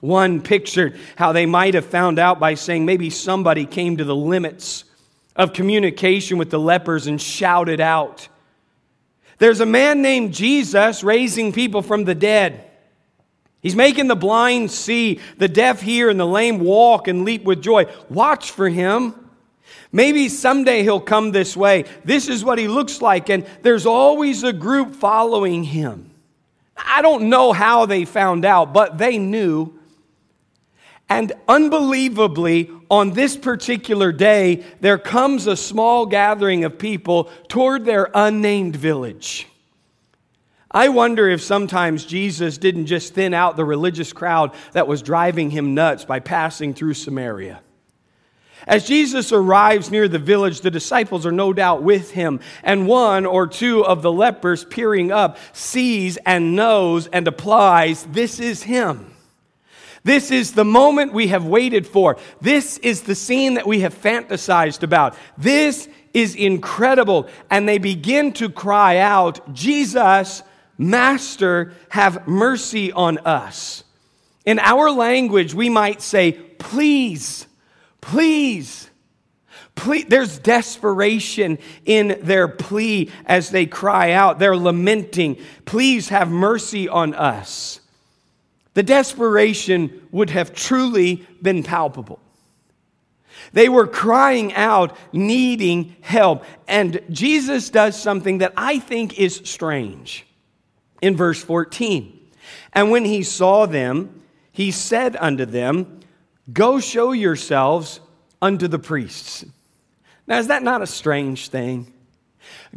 One 0.00 0.40
pictured 0.40 0.98
how 1.16 1.32
they 1.32 1.46
might 1.46 1.74
have 1.74 1.86
found 1.86 2.18
out 2.18 2.40
by 2.40 2.54
saying 2.54 2.84
maybe 2.86 3.10
somebody 3.10 3.64
came 3.66 3.96
to 3.96 4.04
the 4.04 4.16
limits 4.16 4.84
of 5.36 5.52
communication 5.52 6.38
with 6.38 6.50
the 6.50 6.58
lepers 6.58 7.06
and 7.06 7.20
shouted 7.22 7.80
out. 7.80 8.28
There's 9.38 9.60
a 9.60 9.66
man 9.66 10.02
named 10.02 10.34
Jesus 10.34 11.04
raising 11.04 11.52
people 11.52 11.82
from 11.82 12.02
the 12.04 12.14
dead. 12.16 12.64
He's 13.60 13.74
making 13.76 14.06
the 14.06 14.16
blind 14.16 14.70
see, 14.70 15.20
the 15.38 15.48
deaf 15.48 15.80
hear, 15.80 16.10
and 16.10 16.18
the 16.18 16.26
lame 16.26 16.60
walk 16.60 17.08
and 17.08 17.24
leap 17.24 17.44
with 17.44 17.60
joy. 17.62 17.86
Watch 18.08 18.50
for 18.52 18.68
him. 18.68 19.14
Maybe 19.90 20.28
someday 20.28 20.82
he'll 20.82 21.00
come 21.00 21.32
this 21.32 21.56
way. 21.56 21.86
This 22.04 22.28
is 22.28 22.44
what 22.44 22.58
he 22.58 22.68
looks 22.68 23.02
like. 23.02 23.30
And 23.30 23.46
there's 23.62 23.86
always 23.86 24.42
a 24.44 24.52
group 24.52 24.94
following 24.94 25.64
him. 25.64 26.10
I 26.76 27.02
don't 27.02 27.28
know 27.28 27.52
how 27.52 27.86
they 27.86 28.04
found 28.04 28.44
out, 28.44 28.72
but 28.72 28.98
they 28.98 29.18
knew. 29.18 29.72
And 31.08 31.32
unbelievably, 31.48 32.70
on 32.90 33.12
this 33.14 33.34
particular 33.36 34.12
day, 34.12 34.62
there 34.80 34.98
comes 34.98 35.46
a 35.46 35.56
small 35.56 36.06
gathering 36.06 36.64
of 36.64 36.78
people 36.78 37.30
toward 37.48 37.84
their 37.86 38.10
unnamed 38.14 38.76
village. 38.76 39.48
I 40.70 40.88
wonder 40.88 41.28
if 41.28 41.42
sometimes 41.42 42.04
Jesus 42.04 42.58
didn't 42.58 42.86
just 42.86 43.14
thin 43.14 43.32
out 43.32 43.56
the 43.56 43.64
religious 43.64 44.12
crowd 44.12 44.52
that 44.72 44.86
was 44.86 45.00
driving 45.00 45.50
him 45.50 45.74
nuts 45.74 46.04
by 46.04 46.20
passing 46.20 46.74
through 46.74 46.94
Samaria. 46.94 47.60
As 48.66 48.86
Jesus 48.86 49.32
arrives 49.32 49.90
near 49.90 50.08
the 50.08 50.18
village, 50.18 50.60
the 50.60 50.70
disciples 50.70 51.24
are 51.24 51.32
no 51.32 51.54
doubt 51.54 51.82
with 51.82 52.10
him, 52.10 52.40
and 52.62 52.86
one 52.86 53.24
or 53.24 53.46
two 53.46 53.82
of 53.82 54.02
the 54.02 54.12
lepers 54.12 54.64
peering 54.64 55.10
up 55.10 55.38
sees 55.54 56.18
and 56.26 56.54
knows 56.54 57.06
and 57.06 57.26
applies 57.26 58.02
this 58.04 58.38
is 58.38 58.62
him. 58.64 59.14
This 60.04 60.30
is 60.30 60.52
the 60.52 60.64
moment 60.66 61.14
we 61.14 61.28
have 61.28 61.46
waited 61.46 61.86
for. 61.86 62.18
This 62.42 62.76
is 62.78 63.02
the 63.02 63.14
scene 63.14 63.54
that 63.54 63.66
we 63.66 63.80
have 63.80 63.98
fantasized 64.00 64.82
about. 64.82 65.16
This 65.38 65.88
is 66.12 66.34
incredible. 66.34 67.28
And 67.50 67.68
they 67.68 67.78
begin 67.78 68.32
to 68.34 68.48
cry 68.48 68.98
out, 68.98 69.52
Jesus, 69.52 70.42
Master, 70.78 71.72
have 71.90 72.28
mercy 72.28 72.92
on 72.92 73.18
us. 73.18 73.82
In 74.46 74.60
our 74.60 74.90
language, 74.92 75.52
we 75.52 75.68
might 75.68 76.00
say, 76.00 76.32
Please, 76.32 77.46
please. 78.00 78.84
Please, 79.74 80.06
there's 80.08 80.40
desperation 80.40 81.56
in 81.84 82.18
their 82.24 82.48
plea 82.48 83.10
as 83.26 83.50
they 83.50 83.64
cry 83.66 84.10
out. 84.12 84.38
They're 84.38 84.56
lamenting, 84.56 85.36
Please 85.66 86.08
have 86.10 86.30
mercy 86.30 86.88
on 86.88 87.12
us. 87.14 87.80
The 88.74 88.82
desperation 88.84 90.06
would 90.12 90.30
have 90.30 90.54
truly 90.54 91.26
been 91.42 91.64
palpable. 91.64 92.20
They 93.52 93.68
were 93.68 93.86
crying 93.88 94.54
out, 94.54 94.96
needing 95.12 95.96
help. 96.02 96.44
And 96.68 97.00
Jesus 97.10 97.70
does 97.70 98.00
something 98.00 98.38
that 98.38 98.52
I 98.56 98.78
think 98.78 99.18
is 99.18 99.40
strange 99.44 100.26
in 101.02 101.16
verse 101.16 101.42
14. 101.42 102.14
And 102.72 102.90
when 102.90 103.04
he 103.04 103.22
saw 103.22 103.66
them, 103.66 104.22
he 104.52 104.70
said 104.70 105.16
unto 105.18 105.44
them, 105.44 106.00
Go 106.52 106.80
show 106.80 107.12
yourselves 107.12 108.00
unto 108.40 108.68
the 108.68 108.78
priests. 108.78 109.44
Now, 110.26 110.38
is 110.38 110.48
that 110.48 110.62
not 110.62 110.82
a 110.82 110.86
strange 110.86 111.48
thing? 111.48 111.92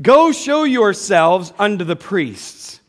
Go 0.01 0.31
show 0.31 0.63
yourselves 0.63 1.53
unto 1.57 1.85
the 1.85 1.95
priests. 1.95 2.79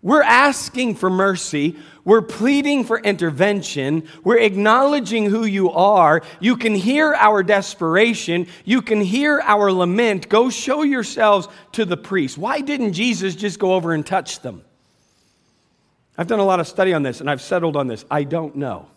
We're 0.00 0.22
asking 0.22 0.96
for 0.96 1.10
mercy 1.10 1.76
we're 2.04 2.22
pleading 2.22 2.84
for 2.84 2.98
intervention. 2.98 4.08
We're 4.24 4.40
acknowledging 4.40 5.26
who 5.26 5.44
you 5.44 5.70
are. 5.70 6.22
You 6.40 6.56
can 6.56 6.74
hear 6.74 7.14
our 7.14 7.42
desperation. 7.44 8.48
You 8.64 8.82
can 8.82 9.00
hear 9.00 9.40
our 9.42 9.70
lament. 9.70 10.28
Go 10.28 10.50
show 10.50 10.82
yourselves 10.82 11.46
to 11.72 11.84
the 11.84 11.96
priest. 11.96 12.36
Why 12.38 12.60
didn't 12.60 12.94
Jesus 12.94 13.36
just 13.36 13.58
go 13.60 13.74
over 13.74 13.92
and 13.92 14.04
touch 14.04 14.40
them? 14.40 14.62
I've 16.18 16.26
done 16.26 16.40
a 16.40 16.44
lot 16.44 16.58
of 16.60 16.66
study 16.66 16.92
on 16.92 17.02
this 17.04 17.20
and 17.20 17.30
I've 17.30 17.40
settled 17.40 17.76
on 17.76 17.86
this. 17.86 18.04
I 18.10 18.24
don't 18.24 18.56
know. 18.56 18.88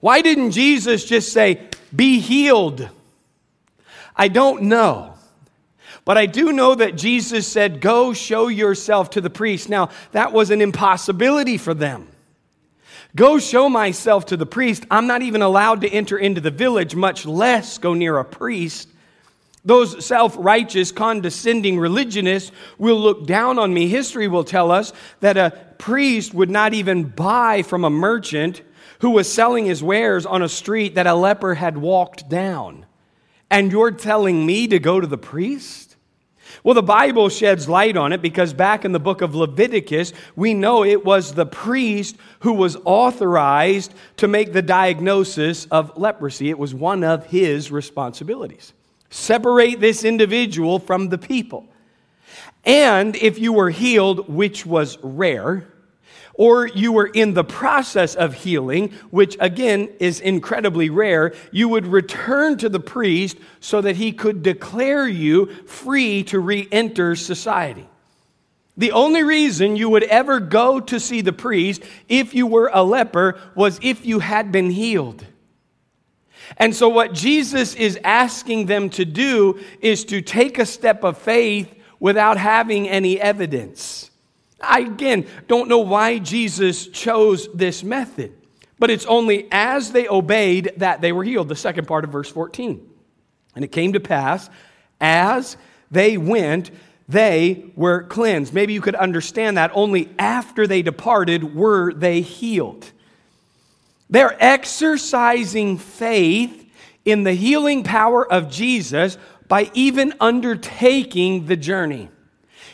Why 0.00 0.20
didn't 0.22 0.50
Jesus 0.52 1.04
just 1.04 1.32
say, 1.32 1.68
be 1.94 2.20
healed? 2.20 2.88
I 4.16 4.28
don't 4.28 4.62
know. 4.62 5.11
But 6.04 6.18
I 6.18 6.26
do 6.26 6.52
know 6.52 6.74
that 6.74 6.96
Jesus 6.96 7.46
said, 7.46 7.80
Go 7.80 8.12
show 8.12 8.48
yourself 8.48 9.10
to 9.10 9.20
the 9.20 9.30
priest. 9.30 9.68
Now, 9.68 9.90
that 10.12 10.32
was 10.32 10.50
an 10.50 10.60
impossibility 10.60 11.56
for 11.58 11.74
them. 11.74 12.08
Go 13.14 13.38
show 13.38 13.68
myself 13.68 14.26
to 14.26 14.36
the 14.36 14.46
priest. 14.46 14.84
I'm 14.90 15.06
not 15.06 15.22
even 15.22 15.42
allowed 15.42 15.82
to 15.82 15.88
enter 15.88 16.18
into 16.18 16.40
the 16.40 16.50
village, 16.50 16.96
much 16.96 17.24
less 17.26 17.78
go 17.78 17.94
near 17.94 18.18
a 18.18 18.24
priest. 18.24 18.88
Those 19.64 20.04
self 20.04 20.34
righteous, 20.36 20.90
condescending 20.90 21.78
religionists 21.78 22.50
will 22.78 22.98
look 22.98 23.24
down 23.26 23.60
on 23.60 23.72
me. 23.72 23.86
History 23.86 24.26
will 24.26 24.44
tell 24.44 24.72
us 24.72 24.92
that 25.20 25.36
a 25.36 25.52
priest 25.78 26.34
would 26.34 26.50
not 26.50 26.74
even 26.74 27.04
buy 27.04 27.62
from 27.62 27.84
a 27.84 27.90
merchant 27.90 28.62
who 29.00 29.10
was 29.10 29.32
selling 29.32 29.66
his 29.66 29.82
wares 29.84 30.26
on 30.26 30.42
a 30.42 30.48
street 30.48 30.96
that 30.96 31.06
a 31.06 31.14
leper 31.14 31.54
had 31.54 31.78
walked 31.78 32.28
down. 32.28 32.86
And 33.50 33.70
you're 33.70 33.90
telling 33.92 34.44
me 34.46 34.66
to 34.66 34.80
go 34.80 34.98
to 35.00 35.06
the 35.06 35.18
priest? 35.18 35.90
Well, 36.64 36.74
the 36.74 36.82
Bible 36.82 37.28
sheds 37.28 37.68
light 37.68 37.96
on 37.96 38.12
it 38.12 38.22
because 38.22 38.52
back 38.52 38.84
in 38.84 38.92
the 38.92 39.00
book 39.00 39.20
of 39.20 39.34
Leviticus, 39.34 40.12
we 40.36 40.54
know 40.54 40.84
it 40.84 41.04
was 41.04 41.34
the 41.34 41.44
priest 41.46 42.16
who 42.40 42.52
was 42.52 42.76
authorized 42.84 43.92
to 44.18 44.28
make 44.28 44.52
the 44.52 44.62
diagnosis 44.62 45.64
of 45.72 45.98
leprosy. 45.98 46.50
It 46.50 46.58
was 46.60 46.72
one 46.72 47.02
of 47.02 47.26
his 47.26 47.72
responsibilities. 47.72 48.72
Separate 49.10 49.80
this 49.80 50.04
individual 50.04 50.78
from 50.78 51.08
the 51.08 51.18
people. 51.18 51.66
And 52.64 53.16
if 53.16 53.40
you 53.40 53.52
were 53.52 53.70
healed, 53.70 54.28
which 54.32 54.64
was 54.64 54.98
rare, 55.02 55.66
or 56.34 56.66
you 56.66 56.92
were 56.92 57.06
in 57.06 57.34
the 57.34 57.44
process 57.44 58.14
of 58.14 58.34
healing, 58.34 58.90
which 59.10 59.36
again 59.40 59.88
is 60.00 60.20
incredibly 60.20 60.90
rare, 60.90 61.34
you 61.50 61.68
would 61.68 61.86
return 61.86 62.56
to 62.58 62.68
the 62.68 62.80
priest 62.80 63.36
so 63.60 63.80
that 63.80 63.96
he 63.96 64.12
could 64.12 64.42
declare 64.42 65.06
you 65.06 65.46
free 65.66 66.22
to 66.24 66.40
re 66.40 66.66
enter 66.72 67.14
society. 67.16 67.86
The 68.76 68.92
only 68.92 69.22
reason 69.22 69.76
you 69.76 69.90
would 69.90 70.04
ever 70.04 70.40
go 70.40 70.80
to 70.80 70.98
see 70.98 71.20
the 71.20 71.34
priest 71.34 71.82
if 72.08 72.32
you 72.34 72.46
were 72.46 72.70
a 72.72 72.82
leper 72.82 73.38
was 73.54 73.78
if 73.82 74.06
you 74.06 74.18
had 74.20 74.50
been 74.50 74.70
healed. 74.70 75.24
And 76.56 76.74
so, 76.74 76.88
what 76.88 77.12
Jesus 77.12 77.74
is 77.74 77.98
asking 78.02 78.66
them 78.66 78.88
to 78.90 79.04
do 79.04 79.60
is 79.80 80.04
to 80.06 80.22
take 80.22 80.58
a 80.58 80.66
step 80.66 81.04
of 81.04 81.18
faith 81.18 81.72
without 82.00 82.36
having 82.38 82.88
any 82.88 83.20
evidence. 83.20 84.10
I 84.62 84.80
again 84.80 85.26
don't 85.48 85.68
know 85.68 85.80
why 85.80 86.18
Jesus 86.18 86.86
chose 86.86 87.48
this 87.52 87.82
method, 87.82 88.32
but 88.78 88.90
it's 88.90 89.06
only 89.06 89.48
as 89.50 89.90
they 89.90 90.08
obeyed 90.08 90.72
that 90.76 91.00
they 91.00 91.12
were 91.12 91.24
healed. 91.24 91.48
The 91.48 91.56
second 91.56 91.86
part 91.88 92.04
of 92.04 92.10
verse 92.10 92.30
14. 92.30 92.86
And 93.56 93.64
it 93.64 93.68
came 93.72 93.92
to 93.94 94.00
pass 94.00 94.48
as 95.00 95.56
they 95.90 96.16
went, 96.16 96.70
they 97.08 97.64
were 97.74 98.04
cleansed. 98.04 98.54
Maybe 98.54 98.72
you 98.72 98.80
could 98.80 98.94
understand 98.94 99.58
that 99.58 99.72
only 99.74 100.08
after 100.18 100.66
they 100.66 100.80
departed 100.80 101.54
were 101.54 101.92
they 101.92 102.20
healed. 102.22 102.90
They're 104.08 104.36
exercising 104.42 105.78
faith 105.78 106.66
in 107.04 107.24
the 107.24 107.32
healing 107.32 107.82
power 107.82 108.30
of 108.30 108.48
Jesus 108.50 109.18
by 109.48 109.70
even 109.74 110.14
undertaking 110.20 111.44
the 111.46 111.56
journey. 111.56 112.08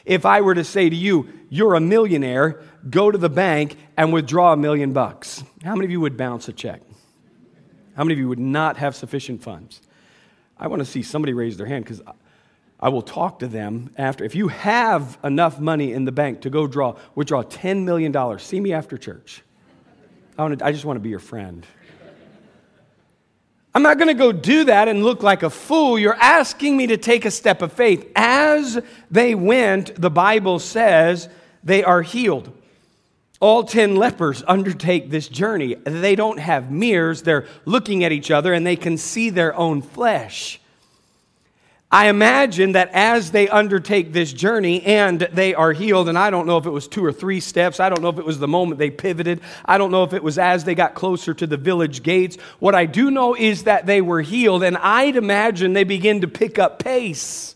If 0.09 0.25
I 0.25 0.41
were 0.41 0.55
to 0.55 0.65
say 0.65 0.89
to 0.89 0.97
you, 0.97 1.29
you're 1.51 1.75
a 1.75 1.81
millionaire, 1.81 2.63
go 2.89 3.11
to 3.11 3.19
the 3.19 3.29
bank 3.29 3.77
and 3.95 4.11
withdraw 4.11 4.55
a 4.55 4.57
million 4.57 4.95
bucks, 4.95 5.45
how 5.63 5.75
many 5.75 5.85
of 5.85 5.91
you 5.91 6.01
would 6.01 6.17
bounce 6.17 6.49
a 6.49 6.53
check? 6.55 6.81
How 7.95 8.05
many 8.05 8.15
of 8.15 8.19
you 8.19 8.29
would 8.29 8.39
not 8.39 8.79
have 8.79 8.97
sufficient 8.97 9.43
funds? 9.43 9.83
I 10.57 10.69
want 10.69 10.81
to 10.81 10.87
see 10.87 11.03
somebody 11.03 11.35
raise 11.35 11.59
their 11.59 11.67
hand 11.67 11.85
because 11.85 12.01
I 12.81 12.89
will 12.89 13.03
talk 13.03 13.41
to 13.41 13.49
them 13.49 13.91
after. 13.99 14.25
If 14.25 14.35
you 14.35 14.49
have 14.49 15.19
enough 15.23 15.61
money 15.61 15.93
in 15.93 16.07
the 16.07 16.13
bank 16.13 16.41
to 16.43 16.51
go 16.51 16.67
draw, 16.67 16.97
withdraw 17.15 17.43
$10 17.43 17.85
million, 17.85 18.39
see 18.39 18.61
me 18.61 18.73
after 18.73 18.97
church. 18.97 19.43
I, 20.39 20.43
want 20.43 20.59
to, 20.59 20.65
I 20.65 20.73
just 20.73 20.87
want 20.87 20.97
to 20.97 21.01
be 21.01 21.11
your 21.11 21.19
friend. 21.19 21.67
I'm 23.79 23.85
not 23.85 23.97
going 23.97 24.09
to 24.09 24.15
go 24.15 24.33
do 24.33 24.65
that 24.65 24.89
and 24.89 25.05
look 25.05 25.23
like 25.23 25.45
a 25.45 25.51
fool. 25.51 26.01
You're 26.01 26.17
asking 26.17 26.77
me 26.77 26.89
to 26.89 26.97
take 26.97 27.25
a 27.25 27.31
step 27.31 27.63
of 27.63 27.73
faith. 27.73 28.11
As 28.17 28.81
they 29.09 29.37
went, 29.37 29.95
the 29.95 30.11
Bible 30.11 30.59
says 30.59 31.29
they 31.63 31.85
are 31.85 32.03
healed. 32.03 32.51
All 33.39 33.63
10 33.63 33.95
lepers 33.95 34.43
undertake 34.49 35.11
this 35.11 35.29
journey. 35.29 35.75
They 35.77 36.17
don't 36.17 36.41
have 36.41 36.73
mirrors, 36.73 37.23
they're 37.23 37.47
looking 37.67 38.03
at 38.03 38.11
each 38.11 38.33
other 38.33 38.53
and 38.53 38.67
they 38.67 38.75
can 38.75 38.99
see 38.99 39.31
their 39.31 39.55
own 39.55 39.83
flesh. 39.83 40.59
I 41.91 42.11
imagine 42.11 42.73
that 42.73 42.91
as 42.93 43.31
they 43.31 43.49
undertake 43.49 44.13
this 44.13 44.31
journey 44.31 44.83
and 44.83 45.21
they 45.21 45.55
are 45.55 45.73
healed, 45.73 46.11
and 46.11 46.19
I 46.19 46.29
don't 46.29 46.47
know 46.47 46.59
if 46.59 46.67
it 46.67 46.71
was 46.71 46.87
two 46.87 47.03
or 47.03 47.13
three 47.15 47.41
steps, 47.41 47.81
I 47.81 47.89
don't 47.89 48.03
know 48.03 48.11
if 48.11 48.19
it 48.19 48.27
was 48.27 48.39
the 48.39 48.47
moment 48.49 48.79
they 48.79 48.91
pivoted, 48.91 49.41
I 49.65 49.79
don't 49.79 49.91
know 49.91 50.05
if 50.05 50.13
it 50.13 50.23
was 50.23 50.39
as 50.39 50.65
they 50.65 50.75
got 50.75 50.95
closer 50.95 51.33
to 51.33 51.47
the 51.47 51.57
village 51.57 52.03
gates. 52.03 52.37
What 52.59 52.75
I 52.75 52.85
do 52.85 53.11
know 53.11 53.35
is 53.35 53.63
that 53.65 53.87
they 53.87 54.03
were 54.03 54.21
healed, 54.21 54.63
and 54.65 54.77
I'd 54.77 55.17
imagine 55.17 55.73
they 55.73 55.85
begin 55.85 56.21
to 56.21 56.29
pick 56.29 56.59
up 56.59 56.79
pace. 56.79 57.55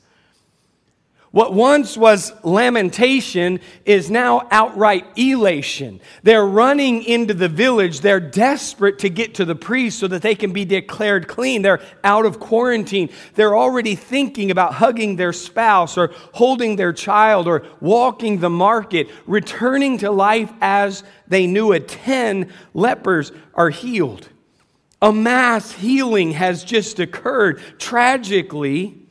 What 1.32 1.54
once 1.54 1.96
was 1.96 2.30
lamentation 2.44 3.60
is 3.86 4.10
now 4.10 4.46
outright 4.50 5.06
elation. 5.16 6.00
They're 6.22 6.44
running 6.46 7.04
into 7.04 7.32
the 7.32 7.48
village. 7.48 8.00
They're 8.00 8.20
desperate 8.20 8.98
to 8.98 9.08
get 9.08 9.36
to 9.36 9.46
the 9.46 9.54
priest 9.54 9.98
so 9.98 10.08
that 10.08 10.20
they 10.20 10.34
can 10.34 10.52
be 10.52 10.66
declared 10.66 11.26
clean. 11.28 11.62
They're 11.62 11.80
out 12.04 12.26
of 12.26 12.38
quarantine. 12.38 13.08
They're 13.34 13.56
already 13.56 13.94
thinking 13.94 14.50
about 14.50 14.74
hugging 14.74 15.16
their 15.16 15.32
spouse 15.32 15.96
or 15.96 16.10
holding 16.34 16.76
their 16.76 16.92
child 16.92 17.48
or 17.48 17.64
walking 17.80 18.40
the 18.40 18.50
market, 18.50 19.08
returning 19.26 19.96
to 19.98 20.10
life 20.10 20.52
as 20.60 21.02
they 21.28 21.46
knew 21.46 21.72
it. 21.72 21.88
Ten 21.88 22.52
lepers 22.74 23.32
are 23.54 23.70
healed. 23.70 24.28
A 25.00 25.14
mass 25.14 25.72
healing 25.72 26.32
has 26.32 26.62
just 26.62 27.00
occurred. 27.00 27.58
Tragically, 27.78 29.01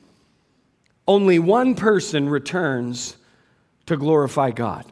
only 1.12 1.39
one 1.39 1.76
person 1.76 2.30
returns 2.30 3.17
to 3.86 3.97
glorify 3.97 4.50
God. 4.52 4.86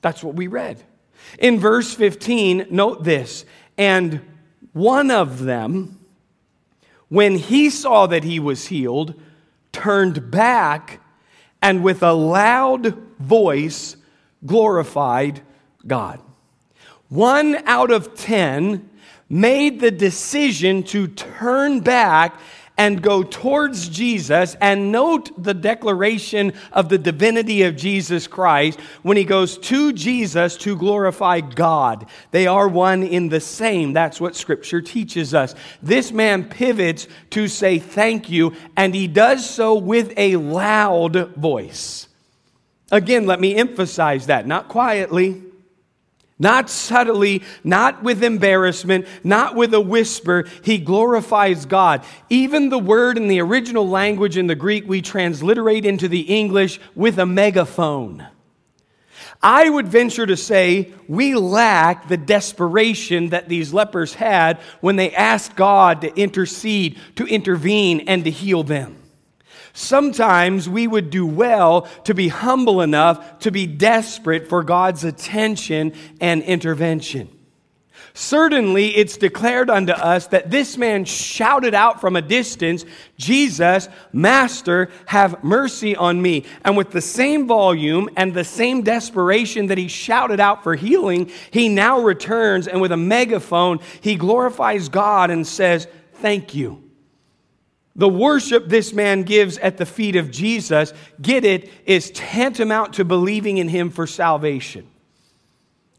That's 0.00 0.22
what 0.22 0.36
we 0.36 0.46
read. 0.46 0.80
In 1.40 1.58
verse 1.58 1.92
15, 1.92 2.68
note 2.70 3.02
this 3.02 3.44
and 3.76 4.20
one 4.74 5.10
of 5.10 5.40
them, 5.42 5.98
when 7.08 7.36
he 7.36 7.68
saw 7.68 8.06
that 8.06 8.22
he 8.22 8.38
was 8.38 8.68
healed, 8.68 9.20
turned 9.72 10.30
back 10.30 11.00
and 11.60 11.82
with 11.82 12.04
a 12.04 12.12
loud 12.12 12.96
voice 13.18 13.96
glorified 14.46 15.40
God. 15.84 16.20
One 17.08 17.56
out 17.66 17.90
of 17.90 18.14
ten 18.14 18.88
made 19.28 19.80
the 19.80 19.90
decision 19.90 20.84
to 20.84 21.08
turn 21.08 21.80
back 21.80 22.38
and 22.76 23.00
go 23.02 23.22
towards 23.22 23.88
Jesus 23.88 24.56
and 24.60 24.90
note 24.90 25.30
the 25.40 25.54
declaration 25.54 26.52
of 26.72 26.88
the 26.88 26.98
divinity 26.98 27.62
of 27.62 27.76
Jesus 27.76 28.26
Christ 28.26 28.80
when 29.02 29.16
he 29.16 29.24
goes 29.24 29.58
to 29.58 29.92
Jesus 29.92 30.56
to 30.58 30.76
glorify 30.76 31.40
God. 31.40 32.06
They 32.30 32.46
are 32.46 32.66
one 32.68 33.02
in 33.02 33.28
the 33.28 33.40
same. 33.40 33.92
That's 33.92 34.20
what 34.20 34.34
scripture 34.36 34.80
teaches 34.82 35.34
us. 35.34 35.54
This 35.82 36.10
man 36.10 36.48
pivots 36.48 37.06
to 37.30 37.46
say 37.48 37.78
thank 37.78 38.28
you, 38.28 38.54
and 38.76 38.94
he 38.94 39.06
does 39.06 39.48
so 39.48 39.74
with 39.76 40.12
a 40.16 40.36
loud 40.36 41.34
voice. 41.36 42.08
Again, 42.90 43.26
let 43.26 43.40
me 43.40 43.54
emphasize 43.54 44.26
that, 44.26 44.46
not 44.46 44.68
quietly. 44.68 45.42
Not 46.38 46.68
subtly, 46.68 47.44
not 47.62 48.02
with 48.02 48.24
embarrassment, 48.24 49.06
not 49.22 49.54
with 49.54 49.72
a 49.72 49.80
whisper. 49.80 50.44
He 50.64 50.78
glorifies 50.78 51.64
God. 51.64 52.02
Even 52.28 52.70
the 52.70 52.78
word 52.78 53.16
in 53.16 53.28
the 53.28 53.40
original 53.40 53.88
language 53.88 54.36
in 54.36 54.48
the 54.48 54.56
Greek 54.56 54.84
we 54.88 55.00
transliterate 55.00 55.84
into 55.84 56.08
the 56.08 56.22
English 56.22 56.80
with 56.96 57.18
a 57.20 57.26
megaphone. 57.26 58.26
I 59.40 59.68
would 59.70 59.86
venture 59.86 60.26
to 60.26 60.36
say 60.36 60.92
we 61.06 61.34
lack 61.34 62.08
the 62.08 62.16
desperation 62.16 63.28
that 63.28 63.48
these 63.48 63.72
lepers 63.72 64.14
had 64.14 64.58
when 64.80 64.96
they 64.96 65.12
asked 65.14 65.54
God 65.54 66.00
to 66.00 66.12
intercede, 66.14 66.98
to 67.16 67.26
intervene, 67.26 68.00
and 68.08 68.24
to 68.24 68.30
heal 68.30 68.62
them. 68.64 68.96
Sometimes 69.72 70.68
we 70.68 70.86
would 70.86 71.10
do 71.10 71.26
well 71.26 71.82
to 72.04 72.14
be 72.14 72.28
humble 72.28 72.80
enough 72.80 73.38
to 73.40 73.50
be 73.50 73.66
desperate 73.66 74.48
for 74.48 74.62
God's 74.62 75.04
attention 75.04 75.92
and 76.20 76.42
intervention. 76.42 77.30
Certainly, 78.16 78.94
it's 78.96 79.16
declared 79.16 79.68
unto 79.68 79.90
us 79.92 80.28
that 80.28 80.48
this 80.48 80.78
man 80.78 81.04
shouted 81.04 81.74
out 81.74 82.00
from 82.00 82.14
a 82.14 82.22
distance, 82.22 82.84
Jesus, 83.18 83.88
Master, 84.12 84.88
have 85.06 85.42
mercy 85.42 85.96
on 85.96 86.22
me. 86.22 86.44
And 86.64 86.76
with 86.76 86.92
the 86.92 87.00
same 87.00 87.48
volume 87.48 88.08
and 88.16 88.32
the 88.32 88.44
same 88.44 88.82
desperation 88.82 89.66
that 89.66 89.78
he 89.78 89.88
shouted 89.88 90.38
out 90.38 90.62
for 90.62 90.76
healing, 90.76 91.28
he 91.50 91.68
now 91.68 91.98
returns 92.02 92.68
and 92.68 92.80
with 92.80 92.92
a 92.92 92.96
megaphone, 92.96 93.80
he 94.00 94.14
glorifies 94.14 94.88
God 94.88 95.30
and 95.32 95.44
says, 95.44 95.88
Thank 96.14 96.54
you. 96.54 96.83
The 97.96 98.08
worship 98.08 98.68
this 98.68 98.92
man 98.92 99.22
gives 99.22 99.56
at 99.58 99.76
the 99.76 99.86
feet 99.86 100.16
of 100.16 100.30
Jesus, 100.32 100.92
get 101.22 101.44
it, 101.44 101.70
is 101.86 102.10
tantamount 102.10 102.94
to 102.94 103.04
believing 103.04 103.58
in 103.58 103.68
him 103.68 103.90
for 103.90 104.06
salvation. 104.06 104.88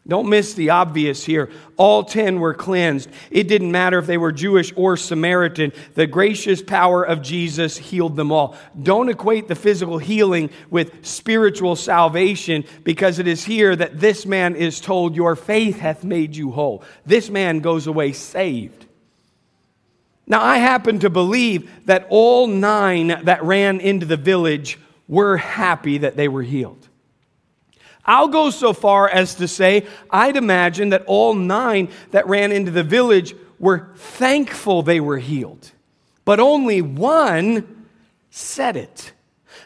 Don't 0.07 0.29
miss 0.29 0.53
the 0.53 0.69
obvious 0.69 1.23
here. 1.25 1.49
All 1.77 2.03
10 2.03 2.39
were 2.39 2.53
cleansed. 2.53 3.09
It 3.31 3.47
didn't 3.47 3.71
matter 3.71 3.97
if 3.97 4.05
they 4.05 4.19
were 4.19 4.31
Jewish 4.31 4.71
or 4.75 4.97
Samaritan. 4.97 5.71
The 5.95 6.05
gracious 6.05 6.61
power 6.61 7.01
of 7.01 7.23
Jesus 7.23 7.75
healed 7.77 8.15
them 8.15 8.31
all. 8.31 8.55
Don't 8.83 9.09
equate 9.09 9.47
the 9.47 9.55
physical 9.55 9.97
healing 9.97 10.51
with 10.69 11.03
spiritual 11.03 11.75
salvation 11.75 12.65
because 12.83 13.17
it 13.17 13.25
is 13.25 13.43
here 13.45 13.73
that 13.75 13.99
this 13.99 14.27
man 14.27 14.55
is 14.55 14.79
told, 14.79 15.15
Your 15.15 15.35
faith 15.35 15.79
hath 15.79 16.03
made 16.03 16.35
you 16.35 16.51
whole. 16.51 16.83
This 17.07 17.31
man 17.31 17.61
goes 17.61 17.87
away 17.87 18.11
saved. 18.11 18.84
Now, 20.27 20.43
I 20.43 20.57
happen 20.57 20.99
to 20.99 21.09
believe 21.09 21.85
that 21.85 22.07
all 22.09 22.47
nine 22.47 23.07
that 23.25 23.43
ran 23.43 23.79
into 23.79 24.05
the 24.05 24.17
village 24.17 24.79
were 25.07 25.37
happy 25.37 25.99
that 25.99 26.15
they 26.15 26.27
were 26.27 26.41
healed. 26.41 26.87
I'll 28.05 28.27
go 28.27 28.49
so 28.49 28.73
far 28.73 29.09
as 29.09 29.35
to 29.35 29.47
say, 29.47 29.85
I'd 30.09 30.35
imagine 30.35 30.89
that 30.89 31.03
all 31.07 31.33
nine 31.33 31.89
that 32.11 32.27
ran 32.27 32.51
into 32.51 32.71
the 32.71 32.83
village 32.83 33.35
were 33.59 33.89
thankful 33.95 34.81
they 34.81 34.99
were 34.99 35.17
healed, 35.17 35.71
but 36.23 36.39
only 36.39 36.81
one 36.81 37.85
said 38.31 38.77
it. 38.77 39.11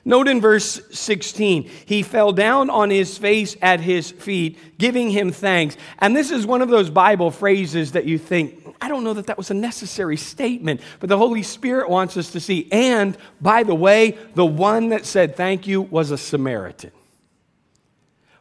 Note 0.05 0.27
in 0.29 0.39
verse 0.39 0.81
16, 0.97 1.69
he 1.85 2.01
fell 2.03 2.31
down 2.31 2.69
on 2.69 2.89
his 2.89 3.17
face 3.17 3.57
at 3.61 3.81
his 3.81 4.11
feet, 4.11 4.57
giving 4.77 5.09
him 5.09 5.31
thanks. 5.31 5.75
And 5.99 6.15
this 6.15 6.31
is 6.31 6.45
one 6.47 6.61
of 6.61 6.69
those 6.69 6.89
Bible 6.89 7.31
phrases 7.31 7.91
that 7.91 8.05
you 8.05 8.17
think, 8.17 8.68
I 8.81 8.87
don't 8.87 9.03
know 9.03 9.13
that 9.13 9.27
that 9.27 9.37
was 9.37 9.51
a 9.51 9.55
necessary 9.55 10.15
statement, 10.17 10.81
but 10.99 11.09
the 11.09 11.17
Holy 11.17 11.43
Spirit 11.43 11.89
wants 11.89 12.15
us 12.15 12.31
to 12.31 12.39
see. 12.39 12.67
And 12.71 13.17
by 13.41 13.63
the 13.63 13.75
way, 13.75 14.17
the 14.35 14.45
one 14.45 14.89
that 14.89 15.05
said 15.05 15.35
thank 15.35 15.67
you 15.67 15.81
was 15.81 16.11
a 16.11 16.17
Samaritan. 16.17 16.91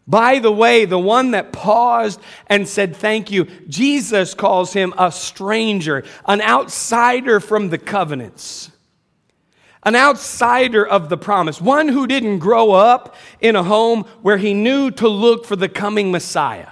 By 0.07 0.39
the 0.39 0.53
way, 0.53 0.85
the 0.87 0.99
one 0.99 1.33
that 1.33 1.53
paused 1.53 2.21
and 2.47 2.67
said 2.67 2.97
thank 2.97 3.31
you, 3.31 3.45
Jesus 3.69 4.33
calls 4.33 4.73
him 4.73 4.95
a 4.97 5.13
stranger, 5.13 6.05
an 6.25 6.41
outsider 6.41 7.41
from 7.41 7.69
the 7.69 7.77
covenants, 7.77 8.71
an 9.83 9.95
outsider 9.97 10.87
of 10.87 11.09
the 11.09 11.19
promise, 11.19 11.61
one 11.61 11.89
who 11.89 12.07
didn't 12.07 12.39
grow 12.39 12.71
up 12.71 13.17
in 13.41 13.55
a 13.55 13.63
home 13.63 14.05
where 14.23 14.37
he 14.39 14.55
knew 14.55 14.91
to 14.93 15.09
look 15.09 15.45
for 15.45 15.57
the 15.57 15.69
coming 15.69 16.11
Messiah. 16.11 16.69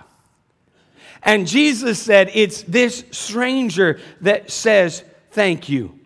And 1.22 1.46
Jesus 1.46 1.98
said, 2.00 2.30
It's 2.34 2.62
this 2.62 3.04
stranger 3.10 4.00
that 4.22 4.50
says, 4.50 5.02
Thank 5.30 5.68
you. 5.68 5.98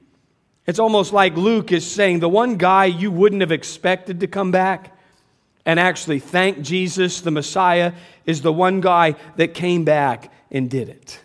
It's 0.67 0.79
almost 0.79 1.13
like 1.13 1.37
Luke 1.37 1.73
is 1.73 1.89
saying, 1.89 2.21
The 2.21 2.29
one 2.29 2.57
guy 2.57 2.85
you 2.87 3.11
wouldn't 3.11 3.41
have 3.41 3.53
expected 3.53 4.21
to 4.21 4.27
come 4.27 4.51
back 4.51 4.97
and 5.67 5.79
actually 5.79 6.19
thank 6.21 6.63
Jesus, 6.63 7.21
the 7.21 7.31
Messiah, 7.31 7.93
is 8.27 8.41
the 8.43 8.53
one 8.53 8.81
guy 8.81 9.15
that 9.37 9.55
came 9.55 9.85
back 9.85 10.31
and 10.51 10.71
did 10.71 10.89
it. 10.89 11.21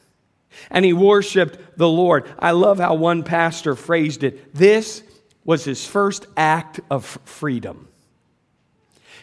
And 0.70 0.84
he 0.86 0.94
worshiped 0.94 1.58
the 1.78 1.88
Lord. 1.88 2.30
I 2.40 2.52
love 2.52 2.80
how 2.80 2.96
one 2.96 3.24
pastor 3.24 3.76
phrased 3.76 4.24
it. 4.24 4.54
This 4.54 5.04
was 5.46 5.64
his 5.64 5.86
first 5.86 6.26
act 6.36 6.80
of 6.90 7.06
freedom. 7.26 7.88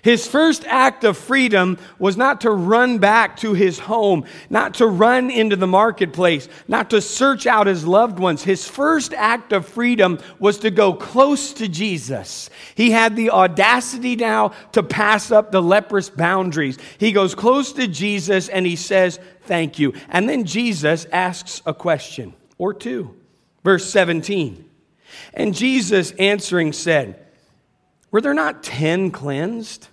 His 0.02 0.26
first 0.26 0.64
act 0.66 1.04
of 1.04 1.16
freedom 1.16 1.78
was 1.96 2.16
not 2.16 2.40
to 2.40 2.50
run 2.50 2.98
back 2.98 3.36
to 3.38 3.54
his 3.54 3.78
home, 3.78 4.24
not 4.50 4.74
to 4.74 4.86
run 4.88 5.30
into 5.30 5.54
the 5.54 5.68
marketplace, 5.68 6.48
not 6.66 6.90
to 6.90 7.00
search 7.00 7.46
out 7.46 7.68
his 7.68 7.86
loved 7.86 8.18
ones. 8.18 8.42
His 8.42 8.68
first 8.68 9.14
act 9.14 9.52
of 9.52 9.64
freedom 9.66 10.18
was 10.40 10.58
to 10.58 10.72
go 10.72 10.92
close 10.92 11.52
to 11.54 11.68
Jesus. 11.68 12.50
He 12.74 12.90
had 12.90 13.14
the 13.14 13.30
audacity 13.30 14.16
now 14.16 14.50
to 14.72 14.82
pass 14.82 15.30
up 15.30 15.52
the 15.52 15.62
leprous 15.62 16.10
boundaries. 16.10 16.78
He 16.98 17.12
goes 17.12 17.36
close 17.36 17.72
to 17.74 17.86
Jesus 17.86 18.48
and 18.48 18.66
he 18.66 18.74
says, 18.74 19.20
Thank 19.44 19.78
you. 19.78 19.92
And 20.08 20.28
then 20.28 20.44
Jesus 20.44 21.04
asks 21.12 21.62
a 21.64 21.74
question 21.74 22.34
or 22.58 22.74
two. 22.74 23.16
Verse 23.62 23.88
17. 23.88 24.64
And 25.34 25.54
Jesus 25.54 26.10
answering 26.12 26.72
said, 26.72 27.24
Were 28.10 28.20
there 28.20 28.34
not 28.34 28.64
ten 28.64 29.12
cleansed? 29.12 29.88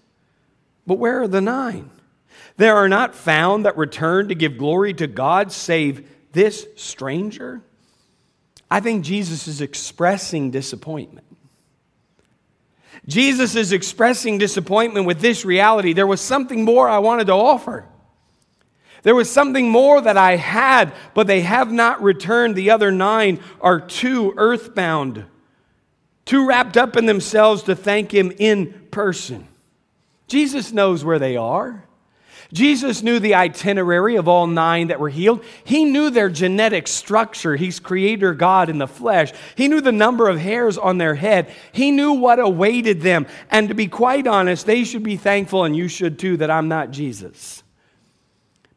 But 0.89 0.97
where 0.97 1.21
are 1.21 1.27
the 1.27 1.39
nine? 1.39 1.91
There 2.57 2.75
are 2.75 2.89
not 2.89 3.13
found 3.13 3.63
that 3.65 3.77
return 3.77 4.29
to 4.29 4.33
give 4.35 4.57
glory 4.57 4.91
to 4.95 5.05
God 5.05 5.51
save 5.51 6.09
this 6.31 6.65
stranger? 6.77 7.61
I 8.71 8.79
think 8.79 9.05
Jesus 9.05 9.47
is 9.47 9.61
expressing 9.61 10.49
disappointment. 10.49 11.27
Jesus 13.05 13.55
is 13.55 13.71
expressing 13.71 14.39
disappointment 14.39 15.05
with 15.05 15.19
this 15.21 15.45
reality. 15.45 15.93
There 15.93 16.07
was 16.07 16.21
something 16.21 16.65
more 16.65 16.89
I 16.89 16.97
wanted 16.97 17.27
to 17.27 17.33
offer. 17.33 17.85
There 19.03 19.13
was 19.15 19.29
something 19.29 19.69
more 19.69 20.01
that 20.01 20.17
I 20.17 20.37
had, 20.37 20.91
but 21.13 21.27
they 21.27 21.41
have 21.41 21.71
not 21.71 22.01
returned. 22.01 22.55
The 22.55 22.71
other 22.71 22.91
nine 22.91 23.39
are 23.61 23.79
too 23.79 24.33
earthbound, 24.37 25.25
too 26.25 26.47
wrapped 26.47 26.77
up 26.77 26.97
in 26.97 27.05
themselves 27.05 27.61
to 27.63 27.75
thank 27.75 28.11
him 28.11 28.33
in 28.39 28.71
person. 28.89 29.47
Jesus 30.29 30.71
knows 30.71 31.03
where 31.03 31.19
they 31.19 31.35
are. 31.35 31.83
Jesus 32.53 33.03
knew 33.03 33.19
the 33.19 33.35
itinerary 33.35 34.15
of 34.15 34.27
all 34.27 34.47
nine 34.47 34.87
that 34.87 34.99
were 34.99 35.09
healed. 35.09 35.43
He 35.63 35.85
knew 35.85 36.09
their 36.09 36.29
genetic 36.29 36.87
structure. 36.87 37.55
He's 37.55 37.79
creator 37.79 38.33
God 38.33 38.69
in 38.69 38.79
the 38.79 38.87
flesh. 38.87 39.33
He 39.55 39.67
knew 39.67 39.81
the 39.81 39.91
number 39.91 40.27
of 40.29 40.39
hairs 40.39 40.77
on 40.77 40.97
their 40.97 41.13
head. 41.13 41.51
He 41.73 41.91
knew 41.91 42.13
what 42.13 42.39
awaited 42.39 43.01
them. 43.01 43.27
And 43.51 43.67
to 43.67 43.75
be 43.75 43.87
quite 43.87 44.25
honest, 44.25 44.65
they 44.65 44.83
should 44.83 45.03
be 45.03 45.15
thankful, 45.15 45.63
and 45.63 45.75
you 45.75 45.87
should 45.87 46.17
too, 46.17 46.37
that 46.37 46.49
I'm 46.49 46.67
not 46.67 46.89
Jesus. 46.89 47.61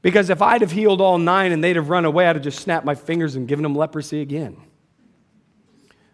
Because 0.03 0.29
if 0.29 0.43
I'd 0.43 0.61
have 0.61 0.73
healed 0.73 1.01
all 1.01 1.17
nine 1.17 1.53
and 1.53 1.63
they'd 1.65 1.77
have 1.77 1.89
run 1.89 2.05
away, 2.05 2.27
I'd 2.27 2.37
have 2.37 2.43
just 2.43 2.61
snapped 2.61 2.85
my 2.85 2.95
fingers 2.95 3.37
and 3.37 3.49
given 3.49 3.63
them 3.63 3.75
leprosy 3.77 4.21
again. 4.21 4.57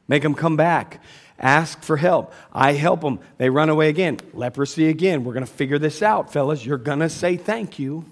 Make 0.07 0.23
them 0.23 0.35
come 0.35 0.57
back 0.57 1.01
ask 1.39 1.83
for 1.83 1.97
help. 1.97 2.33
I 2.53 2.73
help 2.73 3.01
them. 3.03 3.21
They 3.37 3.51
run 3.51 3.69
away 3.69 3.89
again. 3.89 4.19
Leprosy 4.33 4.89
again. 4.89 5.25
We're 5.25 5.35
going 5.35 5.47
to 5.47 5.51
figure 5.53 5.79
this 5.79 6.03
out, 6.03 6.33
fellas. 6.33 6.65
You're 6.65 6.79
going 6.79 6.99
to 7.01 7.09
say 7.09 7.37
thank 7.37 7.79
you. 7.79 8.05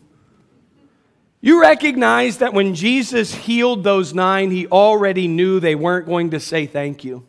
You 1.40 1.60
recognize 1.60 2.38
that 2.38 2.54
when 2.54 2.74
Jesus 2.74 3.34
healed 3.34 3.84
those 3.84 4.14
nine, 4.14 4.50
he 4.50 4.66
already 4.66 5.28
knew 5.28 5.60
they 5.60 5.74
weren't 5.74 6.06
going 6.06 6.30
to 6.30 6.40
say 6.40 6.66
thank 6.66 7.04
you. 7.04 7.26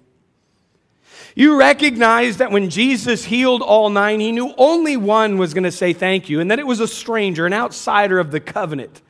You 1.35 1.57
recognize 1.59 2.37
that 2.37 2.51
when 2.51 2.69
Jesus 2.71 3.25
healed 3.25 3.61
all 3.61 3.89
nine, 3.91 4.19
he 4.19 4.31
knew 4.31 4.53
only 4.57 4.97
one 4.97 5.37
was 5.37 5.53
going 5.53 5.65
to 5.65 5.71
say 5.71 5.93
thank 5.93 6.29
you, 6.29 6.39
and 6.39 6.49
that 6.49 6.57
it 6.57 6.65
was 6.65 6.79
a 6.79 6.87
stranger, 6.87 7.45
an 7.45 7.53
outsider 7.53 8.17
of 8.17 8.31
the 8.31 8.39
covenant, 8.39 9.03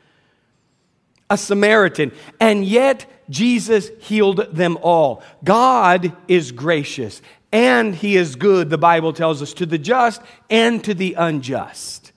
a 1.30 1.38
Samaritan. 1.38 2.12
And 2.39 2.65
yet, 2.65 3.06
Jesus 3.29 3.89
healed 3.99 4.47
them 4.53 4.77
all. 4.81 5.21
God 5.43 6.13
is 6.27 6.51
gracious 6.51 7.21
and 7.51 7.95
he 7.95 8.15
is 8.17 8.35
good, 8.35 8.69
the 8.69 8.77
Bible 8.77 9.13
tells 9.13 9.41
us, 9.41 9.53
to 9.55 9.65
the 9.65 9.77
just 9.77 10.21
and 10.49 10.83
to 10.83 10.93
the 10.93 11.13
unjust. 11.13 12.11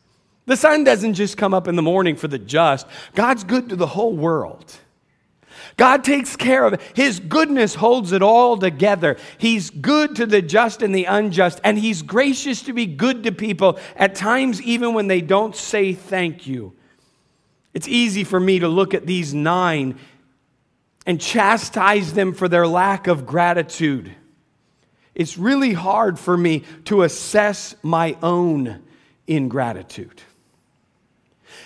The 0.47 0.57
sun 0.57 0.83
doesn't 0.83 1.15
just 1.15 1.37
come 1.37 1.55
up 1.55 1.69
in 1.69 1.77
the 1.77 1.83
morning 1.83 2.17
for 2.17 2.27
the 2.27 2.39
just, 2.39 2.87
God's 3.15 3.45
good 3.45 3.69
to 3.69 3.77
the 3.77 3.87
whole 3.87 4.13
world. 4.13 4.75
God 5.77 6.03
takes 6.05 6.35
care 6.37 6.65
of 6.67 6.75
it. 6.75 6.81
His 6.95 7.21
goodness 7.21 7.77
holds 7.77 8.13
it 8.13 8.23
all 8.23 8.59
together. 8.59 9.17
He's 9.39 9.71
good 9.71 10.17
to 10.17 10.27
the 10.27 10.43
just 10.43 10.83
and 10.83 10.93
the 10.95 11.05
unjust, 11.05 11.61
and 11.63 11.79
He's 11.79 12.03
gracious 12.03 12.63
to 12.63 12.73
be 12.73 12.87
good 12.87 13.23
to 13.23 13.33
people 13.33 13.79
at 13.97 14.15
times, 14.17 14.61
even 14.63 14.95
when 14.95 15.07
they 15.07 15.21
don't 15.21 15.55
say 15.55 15.95
thank 15.95 16.47
you. 16.47 16.75
It's 17.73 17.87
easy 17.89 18.25
for 18.25 18.41
me 18.41 18.59
to 18.59 18.69
look 18.69 18.93
at 18.95 19.07
these 19.07 19.33
nine 19.33 19.99
and 21.07 21.21
chastise 21.21 22.13
them 22.13 22.33
for 22.35 22.49
their 22.49 22.67
lack 22.67 23.07
of 23.07 23.27
gratitude. 23.27 24.13
It's 25.15 25.39
really 25.39 25.73
hard 25.73 26.19
for 26.19 26.37
me 26.37 26.65
to 26.87 27.03
assess 27.03 27.75
my 27.83 28.17
own 28.23 28.83
ingratitude. 29.27 30.23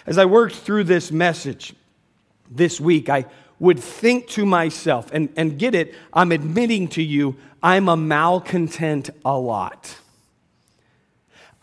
As 0.07 0.19
I 0.19 0.25
worked 0.25 0.57
through 0.57 0.85
this 0.85 1.11
message 1.11 1.75
this 2.51 2.81
week, 2.81 3.09
I 3.09 3.27
would 3.59 3.79
think 3.79 4.29
to 4.29 4.45
myself, 4.45 5.11
and, 5.13 5.29
and 5.37 5.59
get 5.59 5.75
it, 5.75 5.95
I'm 6.13 6.33
admitting 6.33 6.89
to 6.89 7.03
you, 7.03 7.37
I'm 7.63 7.89
a 7.89 7.97
malcontent 7.97 9.11
a 9.25 9.39
lot. 9.39 9.97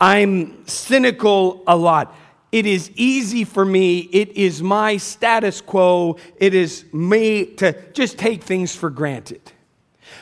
I'm 0.00 0.66
cynical 0.66 1.62
a 1.66 1.76
lot. 1.76 2.14
It 2.52 2.66
is 2.66 2.90
easy 2.96 3.44
for 3.44 3.64
me. 3.64 4.00
It 4.12 4.36
is 4.36 4.62
my 4.62 4.98
status 4.98 5.62
quo. 5.62 6.18
It 6.36 6.52
is 6.54 6.84
me 6.92 7.46
to 7.56 7.72
just 7.92 8.18
take 8.18 8.42
things 8.44 8.76
for 8.76 8.90
granted. 8.90 9.40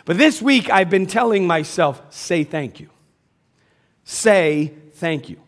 But 0.04 0.16
this 0.16 0.40
week, 0.40 0.70
I've 0.70 0.88
been 0.88 1.06
telling 1.08 1.44
myself 1.44 2.00
say 2.14 2.44
thank 2.44 2.78
you. 2.78 2.88
Say 4.04 4.72
thank 4.94 5.28
you. 5.28 5.40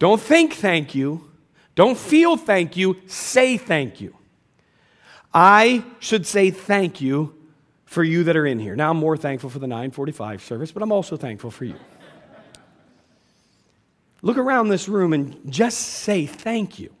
Don't 0.00 0.20
think 0.20 0.54
thank 0.54 0.94
you. 0.94 1.30
Don't 1.76 1.96
feel 1.96 2.36
thank 2.36 2.76
you. 2.76 2.96
Say 3.06 3.56
thank 3.56 4.00
you. 4.00 4.16
I 5.32 5.84
should 6.00 6.26
say 6.26 6.50
thank 6.50 7.00
you 7.00 7.34
for 7.86 8.02
you 8.02 8.24
that 8.24 8.36
are 8.36 8.46
in 8.46 8.58
here. 8.58 8.74
Now, 8.74 8.90
I'm 8.90 8.96
more 8.96 9.16
thankful 9.16 9.50
for 9.50 9.60
the 9.60 9.66
945 9.68 10.42
service, 10.42 10.72
but 10.72 10.82
I'm 10.82 10.92
also 10.92 11.16
thankful 11.16 11.52
for 11.52 11.64
you. 11.64 11.74
Look 14.24 14.38
around 14.38 14.68
this 14.70 14.88
room 14.88 15.12
and 15.12 15.36
just 15.52 15.78
say 15.78 16.24
thank 16.24 16.78
you. 16.78 16.94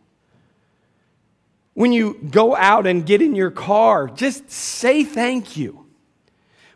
When 1.72 1.90
you 1.90 2.18
go 2.30 2.54
out 2.54 2.86
and 2.86 3.06
get 3.06 3.22
in 3.22 3.34
your 3.34 3.50
car, 3.50 4.08
just 4.08 4.50
say 4.50 5.04
thank 5.04 5.56
you. 5.56 5.86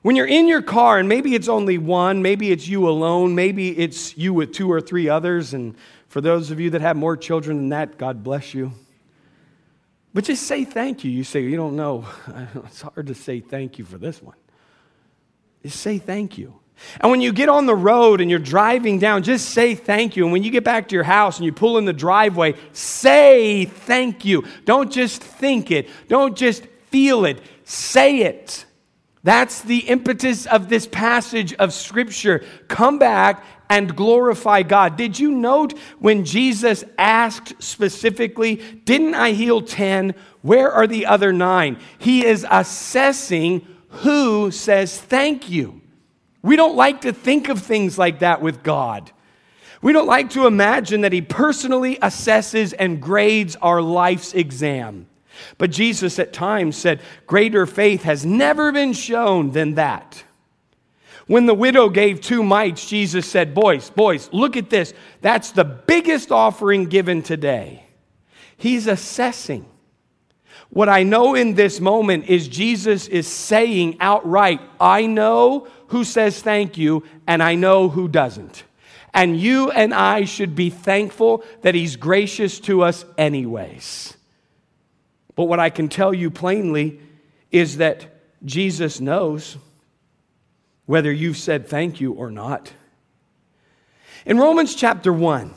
When 0.00 0.16
you're 0.16 0.26
in 0.26 0.48
your 0.48 0.62
car, 0.62 0.98
and 0.98 1.06
maybe 1.06 1.34
it's 1.34 1.48
only 1.48 1.76
one, 1.76 2.22
maybe 2.22 2.50
it's 2.50 2.66
you 2.66 2.88
alone, 2.88 3.34
maybe 3.34 3.78
it's 3.78 4.16
you 4.16 4.32
with 4.32 4.52
two 4.54 4.72
or 4.72 4.80
three 4.80 5.06
others, 5.06 5.52
and 5.52 5.74
for 6.08 6.22
those 6.22 6.50
of 6.50 6.58
you 6.58 6.70
that 6.70 6.80
have 6.80 6.96
more 6.96 7.14
children 7.14 7.58
than 7.58 7.68
that, 7.68 7.98
God 7.98 8.24
bless 8.24 8.54
you. 8.54 8.72
But 10.14 10.24
just 10.24 10.44
say 10.44 10.64
thank 10.64 11.04
you. 11.04 11.10
You 11.10 11.24
say, 11.24 11.42
you 11.42 11.56
don't 11.58 11.76
know. 11.76 12.06
It's 12.64 12.80
hard 12.80 13.06
to 13.08 13.14
say 13.14 13.40
thank 13.40 13.78
you 13.78 13.84
for 13.84 13.98
this 13.98 14.22
one. 14.22 14.38
Just 15.62 15.78
say 15.80 15.98
thank 15.98 16.38
you. 16.38 16.54
And 17.00 17.10
when 17.10 17.20
you 17.20 17.32
get 17.32 17.48
on 17.48 17.66
the 17.66 17.74
road 17.74 18.20
and 18.20 18.30
you're 18.30 18.38
driving 18.38 18.98
down, 18.98 19.22
just 19.22 19.50
say 19.50 19.74
thank 19.74 20.16
you. 20.16 20.24
And 20.24 20.32
when 20.32 20.42
you 20.42 20.50
get 20.50 20.64
back 20.64 20.88
to 20.88 20.94
your 20.94 21.04
house 21.04 21.36
and 21.36 21.46
you 21.46 21.52
pull 21.52 21.78
in 21.78 21.84
the 21.84 21.92
driveway, 21.92 22.54
say 22.72 23.64
thank 23.64 24.24
you. 24.24 24.44
Don't 24.64 24.92
just 24.92 25.22
think 25.22 25.70
it, 25.70 25.88
don't 26.08 26.36
just 26.36 26.64
feel 26.90 27.24
it, 27.24 27.40
say 27.64 28.18
it. 28.18 28.64
That's 29.24 29.62
the 29.62 29.78
impetus 29.80 30.46
of 30.46 30.68
this 30.68 30.86
passage 30.86 31.52
of 31.54 31.72
Scripture. 31.72 32.44
Come 32.68 32.98
back 32.98 33.44
and 33.68 33.94
glorify 33.94 34.62
God. 34.62 34.96
Did 34.96 35.18
you 35.18 35.32
note 35.32 35.76
when 35.98 36.24
Jesus 36.24 36.84
asked 36.96 37.60
specifically, 37.62 38.56
Didn't 38.84 39.14
I 39.14 39.32
heal 39.32 39.60
10? 39.60 40.14
Where 40.42 40.70
are 40.72 40.86
the 40.86 41.04
other 41.04 41.32
nine? 41.32 41.78
He 41.98 42.24
is 42.24 42.46
assessing 42.48 43.66
who 43.88 44.50
says 44.52 44.98
thank 44.98 45.50
you. 45.50 45.77
We 46.48 46.56
don't 46.56 46.76
like 46.76 47.02
to 47.02 47.12
think 47.12 47.50
of 47.50 47.60
things 47.60 47.98
like 47.98 48.20
that 48.20 48.40
with 48.40 48.62
God. 48.62 49.10
We 49.82 49.92
don't 49.92 50.06
like 50.06 50.30
to 50.30 50.46
imagine 50.46 51.02
that 51.02 51.12
He 51.12 51.20
personally 51.20 51.96
assesses 51.96 52.72
and 52.78 53.02
grades 53.02 53.54
our 53.56 53.82
life's 53.82 54.32
exam. 54.32 55.08
But 55.58 55.70
Jesus 55.70 56.18
at 56.18 56.32
times 56.32 56.74
said, 56.74 57.00
Greater 57.26 57.66
faith 57.66 58.02
has 58.04 58.24
never 58.24 58.72
been 58.72 58.94
shown 58.94 59.50
than 59.50 59.74
that. 59.74 60.24
When 61.26 61.44
the 61.44 61.52
widow 61.54 61.90
gave 61.90 62.22
two 62.22 62.42
mites, 62.42 62.88
Jesus 62.88 63.28
said, 63.28 63.52
Boys, 63.54 63.90
boys, 63.90 64.30
look 64.32 64.56
at 64.56 64.70
this. 64.70 64.94
That's 65.20 65.50
the 65.50 65.64
biggest 65.66 66.32
offering 66.32 66.86
given 66.86 67.20
today. 67.20 67.82
He's 68.56 68.86
assessing. 68.86 69.66
What 70.70 70.88
I 70.88 71.02
know 71.02 71.34
in 71.34 71.54
this 71.54 71.80
moment 71.80 72.26
is 72.28 72.46
Jesus 72.46 73.08
is 73.08 73.26
saying 73.26 73.96
outright, 74.00 74.60
I 74.80 75.06
know 75.06 75.66
who 75.88 76.04
says 76.04 76.42
thank 76.42 76.76
you, 76.76 77.04
and 77.26 77.42
I 77.42 77.54
know 77.54 77.88
who 77.88 78.08
doesn't. 78.08 78.64
And 79.14 79.40
you 79.40 79.70
and 79.70 79.94
I 79.94 80.24
should 80.26 80.54
be 80.54 80.68
thankful 80.68 81.42
that 81.62 81.74
He's 81.74 81.96
gracious 81.96 82.60
to 82.60 82.82
us, 82.82 83.06
anyways. 83.16 84.14
But 85.34 85.44
what 85.44 85.60
I 85.60 85.70
can 85.70 85.88
tell 85.88 86.12
you 86.12 86.30
plainly 86.30 87.00
is 87.50 87.78
that 87.78 88.04
Jesus 88.44 89.00
knows 89.00 89.56
whether 90.84 91.10
you've 91.10 91.36
said 91.38 91.66
thank 91.66 92.00
you 92.00 92.12
or 92.12 92.30
not. 92.30 92.70
In 94.26 94.36
Romans 94.36 94.74
chapter 94.74 95.12
1, 95.12 95.54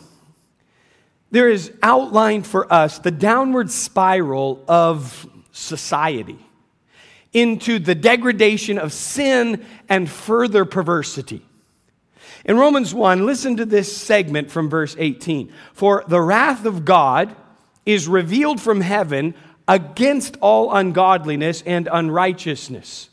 there 1.32 1.50
is 1.50 1.72
outlined 1.82 2.46
for 2.46 2.72
us 2.72 3.00
the 3.00 3.12
downward 3.12 3.72
spiral 3.72 4.64
of 4.68 5.26
society 5.54 6.38
into 7.34 7.80
the 7.80 7.96
degradation 7.96 8.78
of 8.78 8.92
sin 8.92 9.66
and 9.88 10.10
further 10.10 10.66
perversity. 10.66 11.42
In 12.44 12.58
Romans 12.58 12.94
1, 12.94 13.26
listen 13.26 13.56
to 13.58 13.66
this 13.66 13.96
segment 13.96 14.52
from 14.52 14.70
verse 14.70 14.96
18. 15.00 15.52
For 15.74 16.04
the 16.08 16.20
wrath 16.20 16.66
of 16.66 16.84
God 16.84 17.34
is 17.86 18.08
revealed 18.08 18.60
from 18.60 18.82
heaven 18.82 19.34
against 19.68 20.38
all 20.42 20.74
ungodliness 20.76 21.64
and 21.66 21.88
unrighteousness 21.90 23.10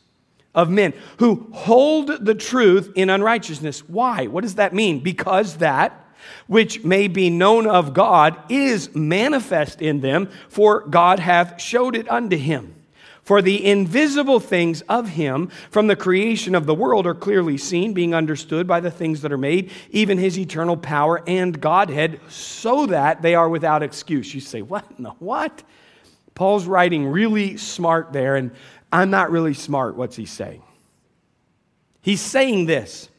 of 0.55 0.71
men 0.71 0.93
who 1.19 1.49
hold 1.53 2.25
the 2.25 2.35
truth 2.35 2.91
in 2.97 3.11
unrighteousness. 3.11 3.89
Why? 3.89 4.27
What 4.27 4.41
does 4.43 4.57
that 4.57 4.75
mean? 4.75 4.99
Because 4.99 5.59
that 5.59 6.05
which 6.47 6.85
may 6.85 7.09
be 7.09 7.31
known 7.31 7.67
of 7.67 7.93
God 7.95 8.37
is 8.51 8.95
manifest 8.95 9.81
in 9.83 10.01
them, 10.01 10.29
for 10.49 10.81
God 10.81 11.19
hath 11.19 11.61
showed 11.61 11.95
it 11.97 12.11
unto 12.11 12.37
him. 12.37 12.75
For 13.23 13.43
the 13.43 13.63
invisible 13.67 14.41
things 14.41 14.81
of 14.83 15.11
him 15.11 15.49
from 15.71 15.87
the 15.87 15.97
creation 15.97 16.55
of 16.55 16.65
the 16.65 16.75
world 16.75 17.07
are 17.07 17.15
clearly 17.15 17.59
seen, 17.59 17.93
being 17.93 18.15
understood 18.15 18.67
by 18.67 18.81
the 18.81 18.91
things 18.91 19.21
that 19.21 19.33
are 19.33 19.37
made, 19.37 19.71
even 19.91 20.17
his 20.17 20.39
eternal 20.39 20.79
power 20.79 21.23
and 21.29 21.61
Godhead, 21.61 22.21
so 22.31 22.87
that 22.87 23.21
they 23.21 23.35
are 23.35 23.51
without 23.51 23.83
excuse. 23.83 24.35
You 24.35 24.41
say, 24.41 24.63
What 24.63 24.87
in 24.97 25.05
the 25.05 25.11
what? 25.11 25.63
Paul's 26.35 26.67
writing 26.67 27.07
really 27.07 27.59
smart 27.59 28.15
there, 28.15 28.37
and 28.37 28.51
I'm 28.91 29.11
not 29.11 29.31
really 29.31 29.55
smart. 29.55 29.97
What's 29.97 30.17
he 30.17 30.25
saying? 30.25 30.63
He's 32.01 32.23
saying 32.23 32.65
this 32.65 33.11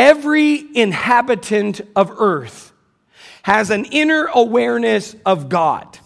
Every 0.00 0.66
inhabitant 0.74 1.82
of 1.94 2.10
earth 2.18 2.72
has 3.42 3.68
an 3.68 3.84
inner 3.84 4.30
awareness 4.32 5.14
of 5.26 5.50
God 5.50 5.98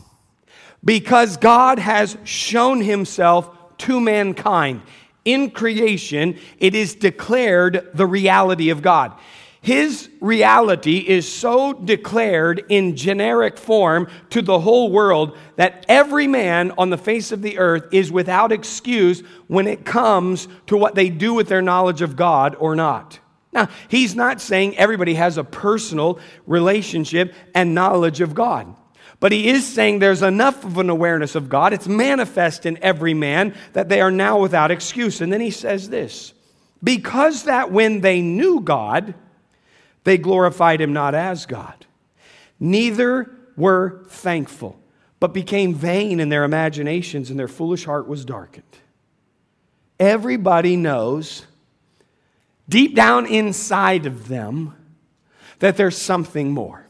because 0.84 1.36
God 1.36 1.78
has 1.78 2.18
shown 2.24 2.80
himself 2.80 3.48
to 3.78 4.00
mankind. 4.00 4.82
In 5.24 5.48
creation, 5.48 6.36
it 6.58 6.74
is 6.74 6.96
declared 6.96 7.88
the 7.94 8.04
reality 8.04 8.70
of 8.70 8.82
God. 8.82 9.12
His 9.60 10.08
reality 10.20 10.98
is 10.98 11.32
so 11.32 11.72
declared 11.72 12.64
in 12.68 12.96
generic 12.96 13.56
form 13.56 14.08
to 14.30 14.42
the 14.42 14.58
whole 14.58 14.90
world 14.90 15.36
that 15.54 15.86
every 15.88 16.26
man 16.26 16.72
on 16.78 16.90
the 16.90 16.98
face 16.98 17.30
of 17.30 17.42
the 17.42 17.58
earth 17.58 17.86
is 17.94 18.10
without 18.10 18.50
excuse 18.50 19.20
when 19.46 19.68
it 19.68 19.84
comes 19.84 20.48
to 20.66 20.76
what 20.76 20.96
they 20.96 21.10
do 21.10 21.32
with 21.32 21.46
their 21.46 21.62
knowledge 21.62 22.02
of 22.02 22.16
God 22.16 22.56
or 22.58 22.74
not. 22.74 23.20
Now, 23.54 23.68
he's 23.88 24.16
not 24.16 24.40
saying 24.40 24.76
everybody 24.76 25.14
has 25.14 25.38
a 25.38 25.44
personal 25.44 26.18
relationship 26.46 27.32
and 27.54 27.74
knowledge 27.74 28.20
of 28.20 28.34
God. 28.34 28.74
But 29.20 29.30
he 29.30 29.48
is 29.48 29.64
saying 29.64 30.00
there's 30.00 30.22
enough 30.22 30.64
of 30.64 30.76
an 30.78 30.90
awareness 30.90 31.36
of 31.36 31.48
God, 31.48 31.72
it's 31.72 31.86
manifest 31.88 32.66
in 32.66 32.76
every 32.82 33.14
man, 33.14 33.54
that 33.72 33.88
they 33.88 34.00
are 34.00 34.10
now 34.10 34.40
without 34.40 34.72
excuse. 34.72 35.20
And 35.20 35.32
then 35.32 35.40
he 35.40 35.52
says 35.52 35.88
this 35.88 36.34
because 36.82 37.44
that 37.44 37.70
when 37.70 38.00
they 38.00 38.20
knew 38.20 38.60
God, 38.60 39.14
they 40.02 40.18
glorified 40.18 40.80
him 40.80 40.92
not 40.92 41.14
as 41.14 41.46
God, 41.46 41.86
neither 42.58 43.30
were 43.56 44.04
thankful, 44.08 44.78
but 45.20 45.32
became 45.32 45.74
vain 45.74 46.18
in 46.18 46.28
their 46.28 46.44
imaginations, 46.44 47.30
and 47.30 47.38
their 47.38 47.48
foolish 47.48 47.84
heart 47.84 48.08
was 48.08 48.24
darkened. 48.24 48.64
Everybody 50.00 50.76
knows 50.76 51.46
deep 52.68 52.94
down 52.94 53.26
inside 53.26 54.06
of 54.06 54.28
them 54.28 54.74
that 55.58 55.76
there's 55.76 55.96
something 55.96 56.50
more. 56.52 56.86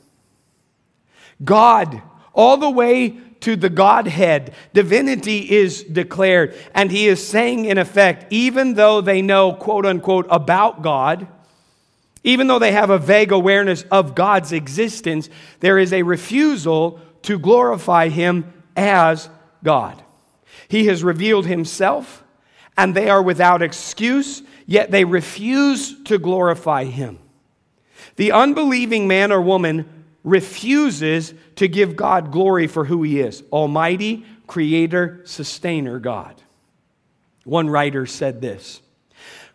God, 1.44 2.02
all 2.32 2.56
the 2.56 2.70
way 2.70 3.18
to 3.40 3.56
the 3.56 3.68
Godhead, 3.70 4.54
divinity 4.72 5.38
is 5.50 5.82
declared. 5.84 6.56
And 6.74 6.90
he 6.90 7.06
is 7.08 7.26
saying, 7.26 7.66
in 7.66 7.76
effect, 7.76 8.26
even 8.30 8.74
though 8.74 9.00
they 9.00 9.20
know, 9.20 9.52
quote 9.52 9.84
unquote, 9.84 10.26
about 10.30 10.82
God, 10.82 11.28
even 12.22 12.46
though 12.46 12.58
they 12.58 12.72
have 12.72 12.88
a 12.88 12.98
vague 12.98 13.32
awareness 13.32 13.82
of 13.90 14.14
God's 14.14 14.52
existence, 14.52 15.28
there 15.60 15.78
is 15.78 15.92
a 15.92 16.02
refusal 16.02 17.00
to 17.22 17.38
glorify 17.38 18.08
him 18.08 18.50
as 18.76 19.28
God. 19.62 20.02
He 20.68 20.86
has 20.86 21.04
revealed 21.04 21.44
himself, 21.46 22.24
and 22.78 22.94
they 22.94 23.10
are 23.10 23.22
without 23.22 23.60
excuse 23.60 24.42
yet 24.66 24.90
they 24.90 25.04
refuse 25.04 26.02
to 26.04 26.18
glorify 26.18 26.84
him. 26.84 27.18
The 28.16 28.32
unbelieving 28.32 29.08
man 29.08 29.32
or 29.32 29.40
woman 29.40 30.04
refuses 30.22 31.34
to 31.56 31.68
give 31.68 31.96
God 31.96 32.32
glory 32.32 32.66
for 32.66 32.84
who 32.84 33.02
he 33.02 33.20
is 33.20 33.42
Almighty, 33.52 34.24
Creator, 34.46 35.20
Sustainer 35.24 35.98
God. 35.98 36.40
One 37.44 37.68
writer 37.68 38.06
said 38.06 38.40
this 38.40 38.80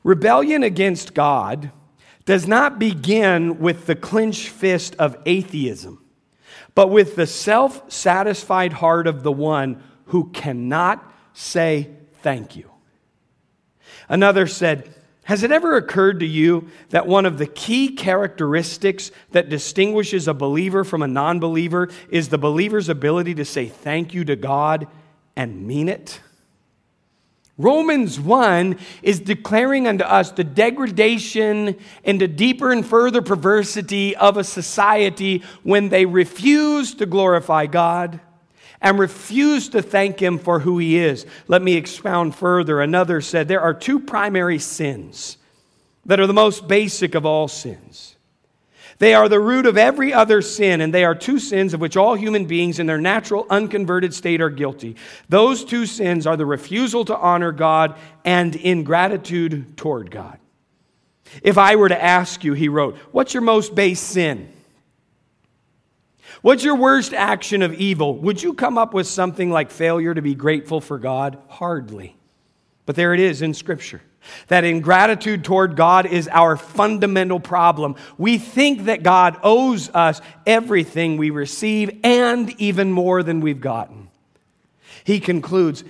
Rebellion 0.03 0.63
against 0.63 1.13
God 1.13 1.71
does 2.25 2.47
not 2.47 2.77
begin 2.77 3.59
with 3.59 3.85
the 3.87 3.95
clenched 3.95 4.49
fist 4.49 4.95
of 4.99 5.17
atheism, 5.25 6.03
but 6.75 6.89
with 6.89 7.15
the 7.15 7.27
self 7.27 7.91
satisfied 7.91 8.73
heart 8.73 9.07
of 9.07 9.23
the 9.23 9.31
one 9.31 9.81
who 10.07 10.29
cannot 10.31 11.03
say 11.33 11.89
thank 12.21 12.55
you. 12.55 12.69
Another 14.09 14.45
said, 14.47 14.93
has 15.29 15.43
it 15.43 15.51
ever 15.51 15.77
occurred 15.77 16.21
to 16.21 16.25
you 16.25 16.69
that 16.89 17.05
one 17.05 17.27
of 17.27 17.37
the 17.37 17.45
key 17.45 17.89
characteristics 17.93 19.11
that 19.31 19.47
distinguishes 19.47 20.27
a 20.27 20.33
believer 20.33 20.83
from 20.83 21.03
a 21.03 21.07
non 21.07 21.39
believer 21.39 21.89
is 22.09 22.29
the 22.29 22.39
believer's 22.39 22.89
ability 22.89 23.35
to 23.35 23.45
say 23.45 23.67
thank 23.67 24.11
you 24.15 24.25
to 24.25 24.35
God 24.35 24.87
and 25.35 25.67
mean 25.67 25.87
it? 25.87 26.19
Romans 27.59 28.19
1 28.19 28.79
is 29.03 29.19
declaring 29.19 29.85
unto 29.87 30.03
us 30.03 30.31
the 30.31 30.43
degradation 30.43 31.75
and 32.03 32.19
the 32.19 32.27
deeper 32.27 32.71
and 32.71 32.83
further 32.83 33.21
perversity 33.21 34.15
of 34.15 34.35
a 34.35 34.43
society 34.43 35.43
when 35.61 35.89
they 35.89 36.07
refuse 36.07 36.95
to 36.95 37.05
glorify 37.05 37.67
God 37.67 38.19
and 38.81 38.97
refuse 38.99 39.69
to 39.69 39.81
thank 39.81 40.21
him 40.21 40.37
for 40.39 40.59
who 40.59 40.77
he 40.77 40.97
is. 40.99 41.25
Let 41.47 41.61
me 41.61 41.73
expound 41.75 42.35
further. 42.35 42.81
Another 42.81 43.21
said 43.21 43.47
there 43.47 43.61
are 43.61 43.73
two 43.73 43.99
primary 43.99 44.59
sins 44.59 45.37
that 46.05 46.19
are 46.19 46.27
the 46.27 46.33
most 46.33 46.67
basic 46.67 47.15
of 47.15 47.25
all 47.25 47.47
sins. 47.47 48.15
They 48.99 49.13
are 49.13 49.29
the 49.29 49.39
root 49.39 49.65
of 49.65 49.77
every 49.77 50.11
other 50.11 50.41
sin, 50.41 50.81
and 50.81 50.93
they 50.93 51.05
are 51.05 51.15
two 51.15 51.39
sins 51.39 51.73
of 51.73 51.79
which 51.79 51.95
all 51.95 52.15
human 52.15 52.45
beings 52.45 52.79
in 52.79 52.85
their 52.85 52.99
natural, 52.99 53.45
unconverted 53.49 54.13
state 54.13 54.41
are 54.41 54.49
guilty. 54.49 54.97
Those 55.29 55.63
two 55.63 55.85
sins 55.85 56.27
are 56.27 56.35
the 56.35 56.45
refusal 56.45 57.05
to 57.05 57.15
honor 57.15 57.53
God 57.53 57.95
and 58.25 58.53
ingratitude 58.57 59.77
toward 59.77 60.11
God. 60.11 60.37
If 61.43 61.57
I 61.57 61.77
were 61.77 61.87
to 61.89 62.01
ask 62.03 62.43
you, 62.43 62.53
he 62.53 62.67
wrote, 62.67 62.97
what's 63.11 63.33
your 63.33 63.41
most 63.43 63.73
base 63.73 64.01
sin? 64.01 64.51
What's 66.41 66.63
your 66.63 66.75
worst 66.77 67.13
action 67.13 67.61
of 67.61 67.73
evil? 67.73 68.17
Would 68.19 68.41
you 68.41 68.53
come 68.53 68.77
up 68.77 68.93
with 68.93 69.07
something 69.07 69.51
like 69.51 69.71
failure 69.71 70.13
to 70.13 70.21
be 70.21 70.35
grateful 70.35 70.79
for 70.79 70.97
God? 70.97 71.37
Hardly. 71.49 72.15
But 72.85 72.95
there 72.95 73.13
it 73.13 73.19
is 73.19 73.41
in 73.41 73.53
Scripture 73.53 74.01
that 74.47 74.63
ingratitude 74.63 75.43
toward 75.43 75.75
God 75.75 76.05
is 76.05 76.27
our 76.29 76.55
fundamental 76.57 77.39
problem. 77.41 77.95
We 78.17 78.37
think 78.37 78.85
that 78.85 79.03
God 79.03 79.37
owes 79.43 79.89
us 79.89 80.21
everything 80.45 81.17
we 81.17 81.29
receive 81.29 81.99
and 82.03 82.49
even 82.59 82.91
more 82.91 83.21
than 83.23 83.41
we've 83.41 83.61
gotten. 83.61 84.09
He 85.03 85.19
concludes 85.19 85.83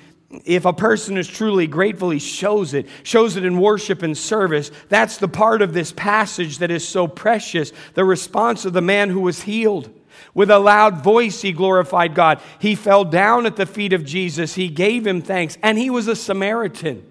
if 0.45 0.65
a 0.65 0.73
person 0.73 1.17
is 1.17 1.27
truly 1.27 1.65
grateful, 1.67 2.09
he 2.11 2.19
shows 2.19 2.73
it, 2.75 2.87
shows 3.03 3.35
it 3.35 3.43
in 3.45 3.59
worship 3.59 4.03
and 4.03 4.15
service. 4.17 4.69
That's 4.87 5.17
the 5.17 5.27
part 5.27 5.61
of 5.63 5.73
this 5.73 5.91
passage 5.91 6.59
that 6.59 6.69
is 6.71 6.87
so 6.87 7.07
precious 7.07 7.71
the 7.95 8.05
response 8.05 8.63
of 8.65 8.73
the 8.73 8.81
man 8.81 9.09
who 9.09 9.21
was 9.21 9.41
healed. 9.43 9.91
With 10.33 10.49
a 10.51 10.59
loud 10.59 11.03
voice, 11.03 11.41
he 11.41 11.51
glorified 11.51 12.15
God. 12.15 12.39
He 12.59 12.75
fell 12.75 13.03
down 13.05 13.45
at 13.45 13.55
the 13.55 13.65
feet 13.65 13.93
of 13.93 14.05
Jesus. 14.05 14.55
He 14.55 14.67
gave 14.69 15.05
him 15.05 15.21
thanks. 15.21 15.57
And 15.63 15.77
he 15.77 15.89
was 15.89 16.07
a 16.07 16.15
Samaritan, 16.15 17.05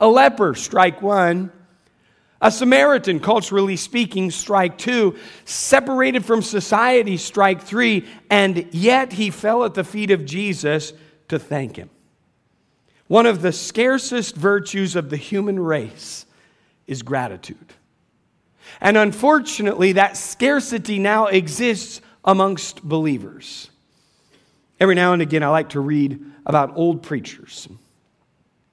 a 0.00 0.08
leper, 0.08 0.54
strike 0.54 1.00
one. 1.02 1.52
A 2.40 2.52
Samaritan, 2.52 3.18
culturally 3.18 3.74
speaking, 3.76 4.30
strike 4.30 4.78
two, 4.78 5.16
separated 5.44 6.24
from 6.24 6.40
society, 6.40 7.16
strike 7.16 7.62
three, 7.62 8.06
and 8.30 8.64
yet 8.72 9.12
he 9.12 9.30
fell 9.30 9.64
at 9.64 9.74
the 9.74 9.82
feet 9.82 10.12
of 10.12 10.24
Jesus 10.24 10.92
to 11.30 11.40
thank 11.40 11.74
him. 11.74 11.90
One 13.08 13.26
of 13.26 13.42
the 13.42 13.50
scarcest 13.50 14.36
virtues 14.36 14.94
of 14.94 15.10
the 15.10 15.16
human 15.16 15.58
race 15.58 16.26
is 16.86 17.02
gratitude. 17.02 17.72
And 18.80 18.96
unfortunately, 18.96 19.92
that 19.92 20.16
scarcity 20.16 21.00
now 21.00 21.26
exists 21.26 22.00
amongst 22.24 22.82
believers. 22.82 23.70
Every 24.80 24.94
now 24.94 25.12
and 25.12 25.22
again, 25.22 25.42
I 25.42 25.48
like 25.48 25.70
to 25.70 25.80
read 25.80 26.20
about 26.46 26.76
old 26.76 27.02
preachers. 27.02 27.68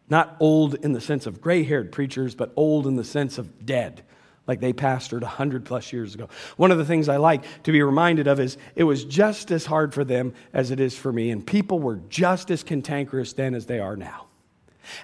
Not 0.09 0.35
old 0.39 0.75
in 0.75 0.93
the 0.93 1.01
sense 1.01 1.25
of 1.25 1.41
gray 1.41 1.63
haired 1.63 1.91
preachers, 1.91 2.35
but 2.35 2.51
old 2.55 2.85
in 2.85 2.95
the 2.95 3.03
sense 3.03 3.39
of 3.39 3.65
dead, 3.65 4.03
like 4.47 4.59
they 4.59 4.71
pastored 4.71 5.21
100 5.21 5.65
plus 5.65 5.91
years 5.91 6.13
ago. 6.13 6.29
One 6.57 6.69
of 6.69 6.77
the 6.77 6.85
things 6.85 7.09
I 7.09 7.17
like 7.17 7.63
to 7.63 7.71
be 7.71 7.81
reminded 7.81 8.27
of 8.27 8.39
is 8.39 8.57
it 8.75 8.83
was 8.83 9.03
just 9.03 9.49
as 9.49 9.65
hard 9.65 9.95
for 9.95 10.03
them 10.03 10.33
as 10.53 10.69
it 10.69 10.79
is 10.79 10.95
for 10.95 11.11
me, 11.11 11.31
and 11.31 11.45
people 11.45 11.79
were 11.79 11.99
just 12.09 12.51
as 12.51 12.61
cantankerous 12.61 13.33
then 13.33 13.55
as 13.55 13.65
they 13.65 13.79
are 13.79 13.95
now. 13.97 14.27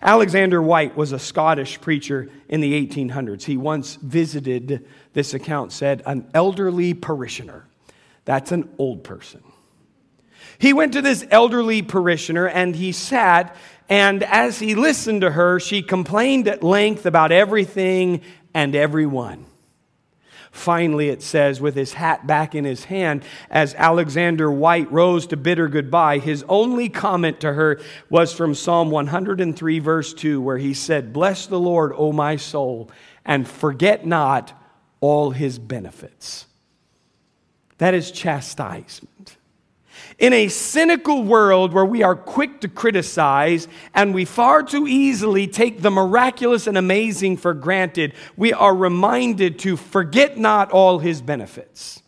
Alexander 0.04 0.62
Whyte 0.62 0.96
was 0.96 1.12
a 1.12 1.18
Scottish 1.18 1.82
preacher 1.82 2.30
in 2.48 2.62
the 2.62 2.88
1800s. 2.88 3.42
He 3.46 3.58
once 3.58 3.96
visited, 3.96 4.88
this 5.14 5.34
account 5.34 5.72
said, 5.72 6.04
an 6.06 6.30
elderly 6.36 6.94
parishioner 6.94 7.66
that's 8.26 8.52
an 8.52 8.70
old 8.78 9.04
person. 9.04 9.42
He 10.58 10.74
went 10.74 10.94
to 10.94 11.02
this 11.02 11.26
elderly 11.32 11.82
parishioner 11.82 12.48
and 12.48 12.76
he 12.76 12.92
sat, 12.92 13.56
and 13.90 14.24
as 14.24 14.60
he 14.60 14.76
listened 14.76 15.22
to 15.22 15.32
her, 15.32 15.60
she 15.60 15.82
complained 15.82 16.48
at 16.48 16.64
length 16.64 17.06
about 17.06 17.32
everything 17.32 18.22
and 18.54 18.76
everyone. 18.76 19.46
Finally, 20.52 21.08
it 21.08 21.22
says, 21.24 21.62
with 21.62 21.76
his 21.76 21.94
hat 21.94 22.28
back 22.28 22.54
in 22.54 22.66
his 22.66 22.84
hand, 22.86 23.24
as 23.50 23.74
Alexander 23.76 24.52
Whyte 24.52 24.92
rose 24.92 25.26
to 25.28 25.38
bid 25.38 25.58
her 25.58 25.70
goodbye, 25.70 26.18
his 26.20 26.44
only 26.50 26.90
comment 26.90 27.40
to 27.40 27.54
her 27.54 27.80
was 28.10 28.34
from 28.34 28.54
Psalm 28.54 28.92
103, 28.92 29.80
verse 29.80 30.14
2, 30.14 30.42
where 30.42 30.58
he 30.58 30.74
said, 30.74 31.14
Bless 31.14 31.48
the 31.48 31.60
Lord, 31.60 31.94
O 31.96 32.12
my 32.12 32.36
soul, 32.36 32.92
and 33.24 33.48
forget 33.48 34.06
not 34.06 34.52
all 35.00 35.32
his 35.32 35.58
benefits. 35.58 36.48
That 37.82 37.96
is 37.96 38.12
chastisement. 38.12 39.38
In 40.20 40.34
a 40.34 40.50
cynical 40.50 41.24
world 41.24 41.74
where 41.74 41.84
we 41.84 42.04
are 42.04 42.14
quick 42.16 42.62
to 42.62 42.68
criticize 42.68 43.68
and 43.96 44.14
we 44.14 44.24
far 44.24 44.62
too 44.62 44.88
easily 44.88 45.48
take 45.48 45.82
the 45.82 45.90
miraculous 45.90 46.68
and 46.68 46.78
amazing 46.78 47.38
for 47.38 47.56
granted, 47.56 48.14
we 48.38 48.54
are 48.54 48.76
reminded 48.76 49.58
to 49.60 49.78
forget 49.78 50.38
not 50.38 50.70
all 50.70 51.00
his 51.00 51.24
benefits. 51.24 52.04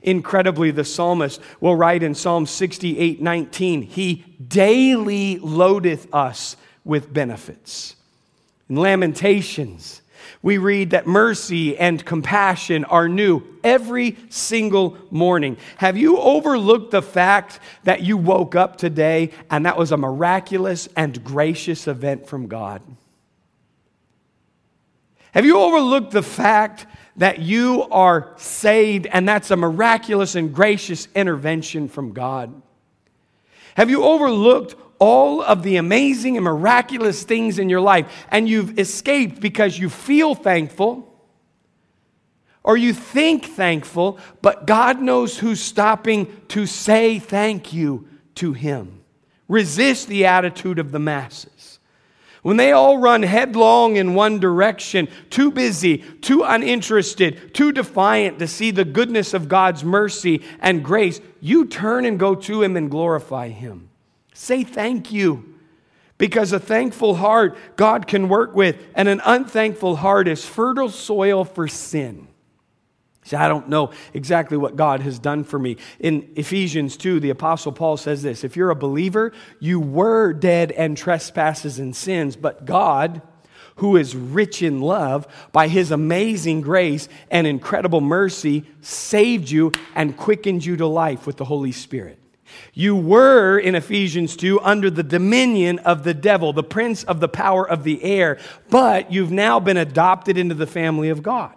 Incredibly, 0.00 0.70
the 0.70 0.84
psalmist 0.84 1.38
will 1.60 1.76
write 1.76 2.02
in 2.02 2.14
Psalm 2.14 2.46
68 2.46 3.20
19, 3.20 3.82
He 3.82 4.24
daily 4.48 5.36
loadeth 5.40 6.06
us 6.14 6.56
with 6.82 7.12
benefits. 7.12 7.94
In 8.70 8.76
Lamentations, 8.76 10.00
we 10.42 10.58
read 10.58 10.90
that 10.90 11.06
mercy 11.06 11.76
and 11.76 12.04
compassion 12.04 12.84
are 12.84 13.08
new 13.08 13.42
every 13.64 14.16
single 14.28 14.96
morning. 15.10 15.56
Have 15.78 15.96
you 15.96 16.18
overlooked 16.18 16.90
the 16.90 17.02
fact 17.02 17.60
that 17.84 18.02
you 18.02 18.16
woke 18.16 18.54
up 18.54 18.76
today 18.76 19.30
and 19.50 19.66
that 19.66 19.76
was 19.76 19.92
a 19.92 19.96
miraculous 19.96 20.88
and 20.96 21.22
gracious 21.24 21.86
event 21.88 22.26
from 22.26 22.46
God? 22.46 22.82
Have 25.32 25.44
you 25.44 25.58
overlooked 25.58 26.10
the 26.10 26.22
fact 26.22 26.86
that 27.16 27.38
you 27.38 27.84
are 27.90 28.32
saved 28.36 29.06
and 29.06 29.28
that's 29.28 29.50
a 29.50 29.56
miraculous 29.56 30.34
and 30.34 30.52
gracious 30.54 31.06
intervention 31.14 31.88
from 31.88 32.12
God? 32.12 32.52
Have 33.80 33.88
you 33.88 34.04
overlooked 34.04 34.74
all 34.98 35.40
of 35.40 35.62
the 35.62 35.76
amazing 35.78 36.36
and 36.36 36.44
miraculous 36.44 37.22
things 37.22 37.58
in 37.58 37.70
your 37.70 37.80
life 37.80 38.26
and 38.30 38.46
you've 38.46 38.78
escaped 38.78 39.40
because 39.40 39.78
you 39.78 39.88
feel 39.88 40.34
thankful 40.34 41.10
or 42.62 42.76
you 42.76 42.92
think 42.92 43.46
thankful, 43.46 44.18
but 44.42 44.66
God 44.66 45.00
knows 45.00 45.38
who's 45.38 45.62
stopping 45.62 46.30
to 46.48 46.66
say 46.66 47.18
thank 47.18 47.72
you 47.72 48.06
to 48.34 48.52
Him? 48.52 49.00
Resist 49.48 50.08
the 50.08 50.26
attitude 50.26 50.78
of 50.78 50.92
the 50.92 50.98
masses. 50.98 51.59
When 52.42 52.56
they 52.56 52.72
all 52.72 52.98
run 52.98 53.22
headlong 53.22 53.96
in 53.96 54.14
one 54.14 54.40
direction, 54.40 55.08
too 55.28 55.50
busy, 55.50 55.98
too 56.22 56.42
uninterested, 56.42 57.52
too 57.52 57.70
defiant 57.72 58.38
to 58.38 58.46
see 58.48 58.70
the 58.70 58.84
goodness 58.84 59.34
of 59.34 59.48
God's 59.48 59.84
mercy 59.84 60.42
and 60.60 60.82
grace, 60.84 61.20
you 61.40 61.66
turn 61.66 62.06
and 62.06 62.18
go 62.18 62.34
to 62.34 62.62
Him 62.62 62.76
and 62.76 62.90
glorify 62.90 63.48
Him. 63.48 63.90
Say 64.32 64.64
thank 64.64 65.12
you. 65.12 65.46
Because 66.16 66.52
a 66.52 66.60
thankful 66.60 67.14
heart 67.14 67.56
God 67.76 68.06
can 68.06 68.28
work 68.28 68.54
with, 68.54 68.76
and 68.94 69.08
an 69.08 69.22
unthankful 69.24 69.96
heart 69.96 70.28
is 70.28 70.44
fertile 70.44 70.90
soil 70.90 71.44
for 71.46 71.66
sin. 71.66 72.28
See, 73.24 73.36
I 73.36 73.48
don't 73.48 73.68
know 73.68 73.90
exactly 74.14 74.56
what 74.56 74.76
God 74.76 75.00
has 75.02 75.18
done 75.18 75.44
for 75.44 75.58
me. 75.58 75.76
In 75.98 76.30
Ephesians 76.36 76.96
2, 76.96 77.20
the 77.20 77.30
Apostle 77.30 77.72
Paul 77.72 77.96
says 77.96 78.22
this 78.22 78.44
If 78.44 78.56
you're 78.56 78.70
a 78.70 78.74
believer, 78.76 79.32
you 79.58 79.78
were 79.78 80.32
dead 80.32 80.72
and 80.72 80.96
trespasses 80.96 81.78
and 81.78 81.94
sins, 81.94 82.34
but 82.36 82.64
God, 82.64 83.20
who 83.76 83.96
is 83.96 84.16
rich 84.16 84.62
in 84.62 84.80
love, 84.80 85.26
by 85.52 85.68
his 85.68 85.90
amazing 85.90 86.62
grace 86.62 87.08
and 87.30 87.46
incredible 87.46 88.00
mercy, 88.00 88.64
saved 88.80 89.50
you 89.50 89.72
and 89.94 90.16
quickened 90.16 90.64
you 90.64 90.76
to 90.78 90.86
life 90.86 91.26
with 91.26 91.36
the 91.36 91.44
Holy 91.44 91.72
Spirit. 91.72 92.18
You 92.74 92.96
were, 92.96 93.58
in 93.58 93.74
Ephesians 93.76 94.34
2, 94.36 94.60
under 94.62 94.90
the 94.90 95.04
dominion 95.04 95.78
of 95.80 96.02
the 96.04 96.14
devil, 96.14 96.52
the 96.52 96.64
prince 96.64 97.04
of 97.04 97.20
the 97.20 97.28
power 97.28 97.68
of 97.68 97.84
the 97.84 98.02
air, 98.02 98.38
but 98.70 99.12
you've 99.12 99.30
now 99.30 99.60
been 99.60 99.76
adopted 99.76 100.36
into 100.38 100.54
the 100.56 100.66
family 100.66 101.10
of 101.10 101.22
God. 101.22 101.54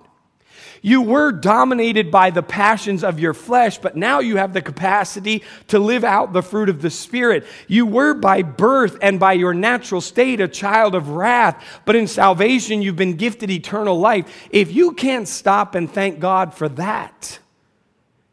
You 0.86 1.02
were 1.02 1.32
dominated 1.32 2.12
by 2.12 2.30
the 2.30 2.44
passions 2.44 3.06
of 3.06 3.18
your 3.18 3.34
flesh, 3.34 3.78
but 3.78 3.96
now 3.96 4.20
you 4.20 4.36
have 4.36 4.52
the 4.52 4.62
capacity 4.62 5.42
to 5.70 5.80
live 5.80 6.04
out 6.04 6.34
the 6.34 6.42
fruit 6.42 6.68
of 6.68 6.82
the 6.82 6.90
Spirit. 6.90 7.46
You 7.70 7.86
were 7.86 8.14
by 8.14 8.42
birth 8.42 8.98
and 9.02 9.18
by 9.18 9.34
your 9.34 9.54
natural 9.54 10.02
state 10.02 10.42
a 10.42 10.48
child 10.50 10.94
of 10.94 11.08
wrath, 11.08 11.82
but 11.86 11.96
in 11.96 12.06
salvation 12.06 12.82
you've 12.82 12.98
been 12.98 13.16
gifted 13.16 13.50
eternal 13.50 13.98
life. 13.98 14.26
If 14.50 14.74
you 14.76 14.92
can't 14.92 15.26
stop 15.26 15.74
and 15.74 15.90
thank 15.90 16.20
God 16.20 16.54
for 16.54 16.68
that, 16.68 17.40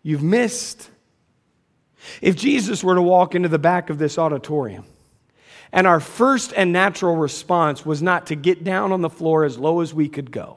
you've 0.03 0.25
missed. 0.25 0.91
If 2.21 2.35
Jesus 2.35 2.83
were 2.83 2.97
to 2.97 3.03
walk 3.03 3.37
into 3.37 3.49
the 3.49 3.61
back 3.61 3.91
of 3.91 3.99
this 3.99 4.19
auditorium, 4.19 4.85
and 5.73 5.87
our 5.87 6.01
first 6.01 6.53
and 6.57 6.73
natural 6.73 7.15
response 7.15 7.87
was 7.87 8.03
not 8.03 8.27
to 8.27 8.35
get 8.35 8.65
down 8.65 8.91
on 8.91 9.03
the 9.03 9.09
floor 9.09 9.45
as 9.45 9.57
low 9.57 9.81
as 9.83 9.95
we 9.95 10.09
could 10.09 10.33
go, 10.33 10.57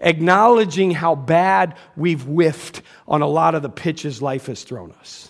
acknowledging 0.00 0.90
how 0.92 1.14
bad 1.14 1.76
we've 1.96 2.22
whiffed 2.22 2.82
on 3.06 3.22
a 3.22 3.26
lot 3.26 3.54
of 3.54 3.62
the 3.62 3.68
pitches 3.68 4.20
life 4.22 4.46
has 4.46 4.64
thrown 4.64 4.92
us. 4.92 5.28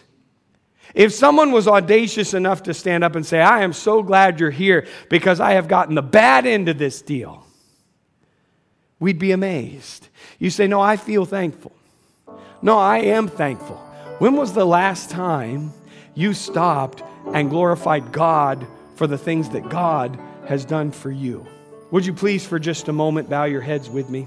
If 0.95 1.13
someone 1.13 1.53
was 1.53 1.69
audacious 1.69 2.35
enough 2.35 2.65
to 2.65 2.75
stand 2.75 3.05
up 3.05 3.15
and 3.15 3.25
say, 3.25 3.41
I 3.41 3.63
am 3.63 3.73
so 3.73 4.03
glad 4.03 4.41
you're 4.41 4.51
here 4.51 4.87
because 5.09 5.39
I 5.41 5.53
have 5.53 5.69
gotten 5.69 5.95
the 5.95 6.03
bad 6.03 6.47
end 6.47 6.69
of 6.69 6.79
this 6.79 7.01
deal, 7.03 7.47
we'd 8.99 9.19
be 9.19 9.33
amazed. 9.33 10.09
You 10.39 10.51
say, 10.51 10.67
No, 10.67 10.81
I 10.81 10.97
feel 10.97 11.25
thankful. 11.25 11.73
No, 12.63 12.79
I 12.79 12.99
am 12.99 13.29
thankful. 13.29 13.77
When 14.19 14.35
was 14.35 14.53
the 14.53 14.67
last 14.67 15.11
time 15.11 15.73
you 16.15 16.35
stopped 16.35 17.03
and 17.33 17.49
glorified 17.51 18.13
God 18.13 18.67
for 18.97 19.07
the 19.07 19.17
things 19.17 19.51
that 19.51 19.69
God 19.71 20.19
has 20.47 20.65
done 20.65 20.91
for 20.91 21.11
you? 21.11 21.47
Would 21.93 22.05
you 22.05 22.13
please, 22.13 22.47
for 22.47 22.59
just 22.59 22.89
a 22.89 22.93
moment, 22.93 23.31
bow 23.31 23.45
your 23.45 23.63
heads 23.63 23.89
with 23.89 24.11
me? 24.11 24.27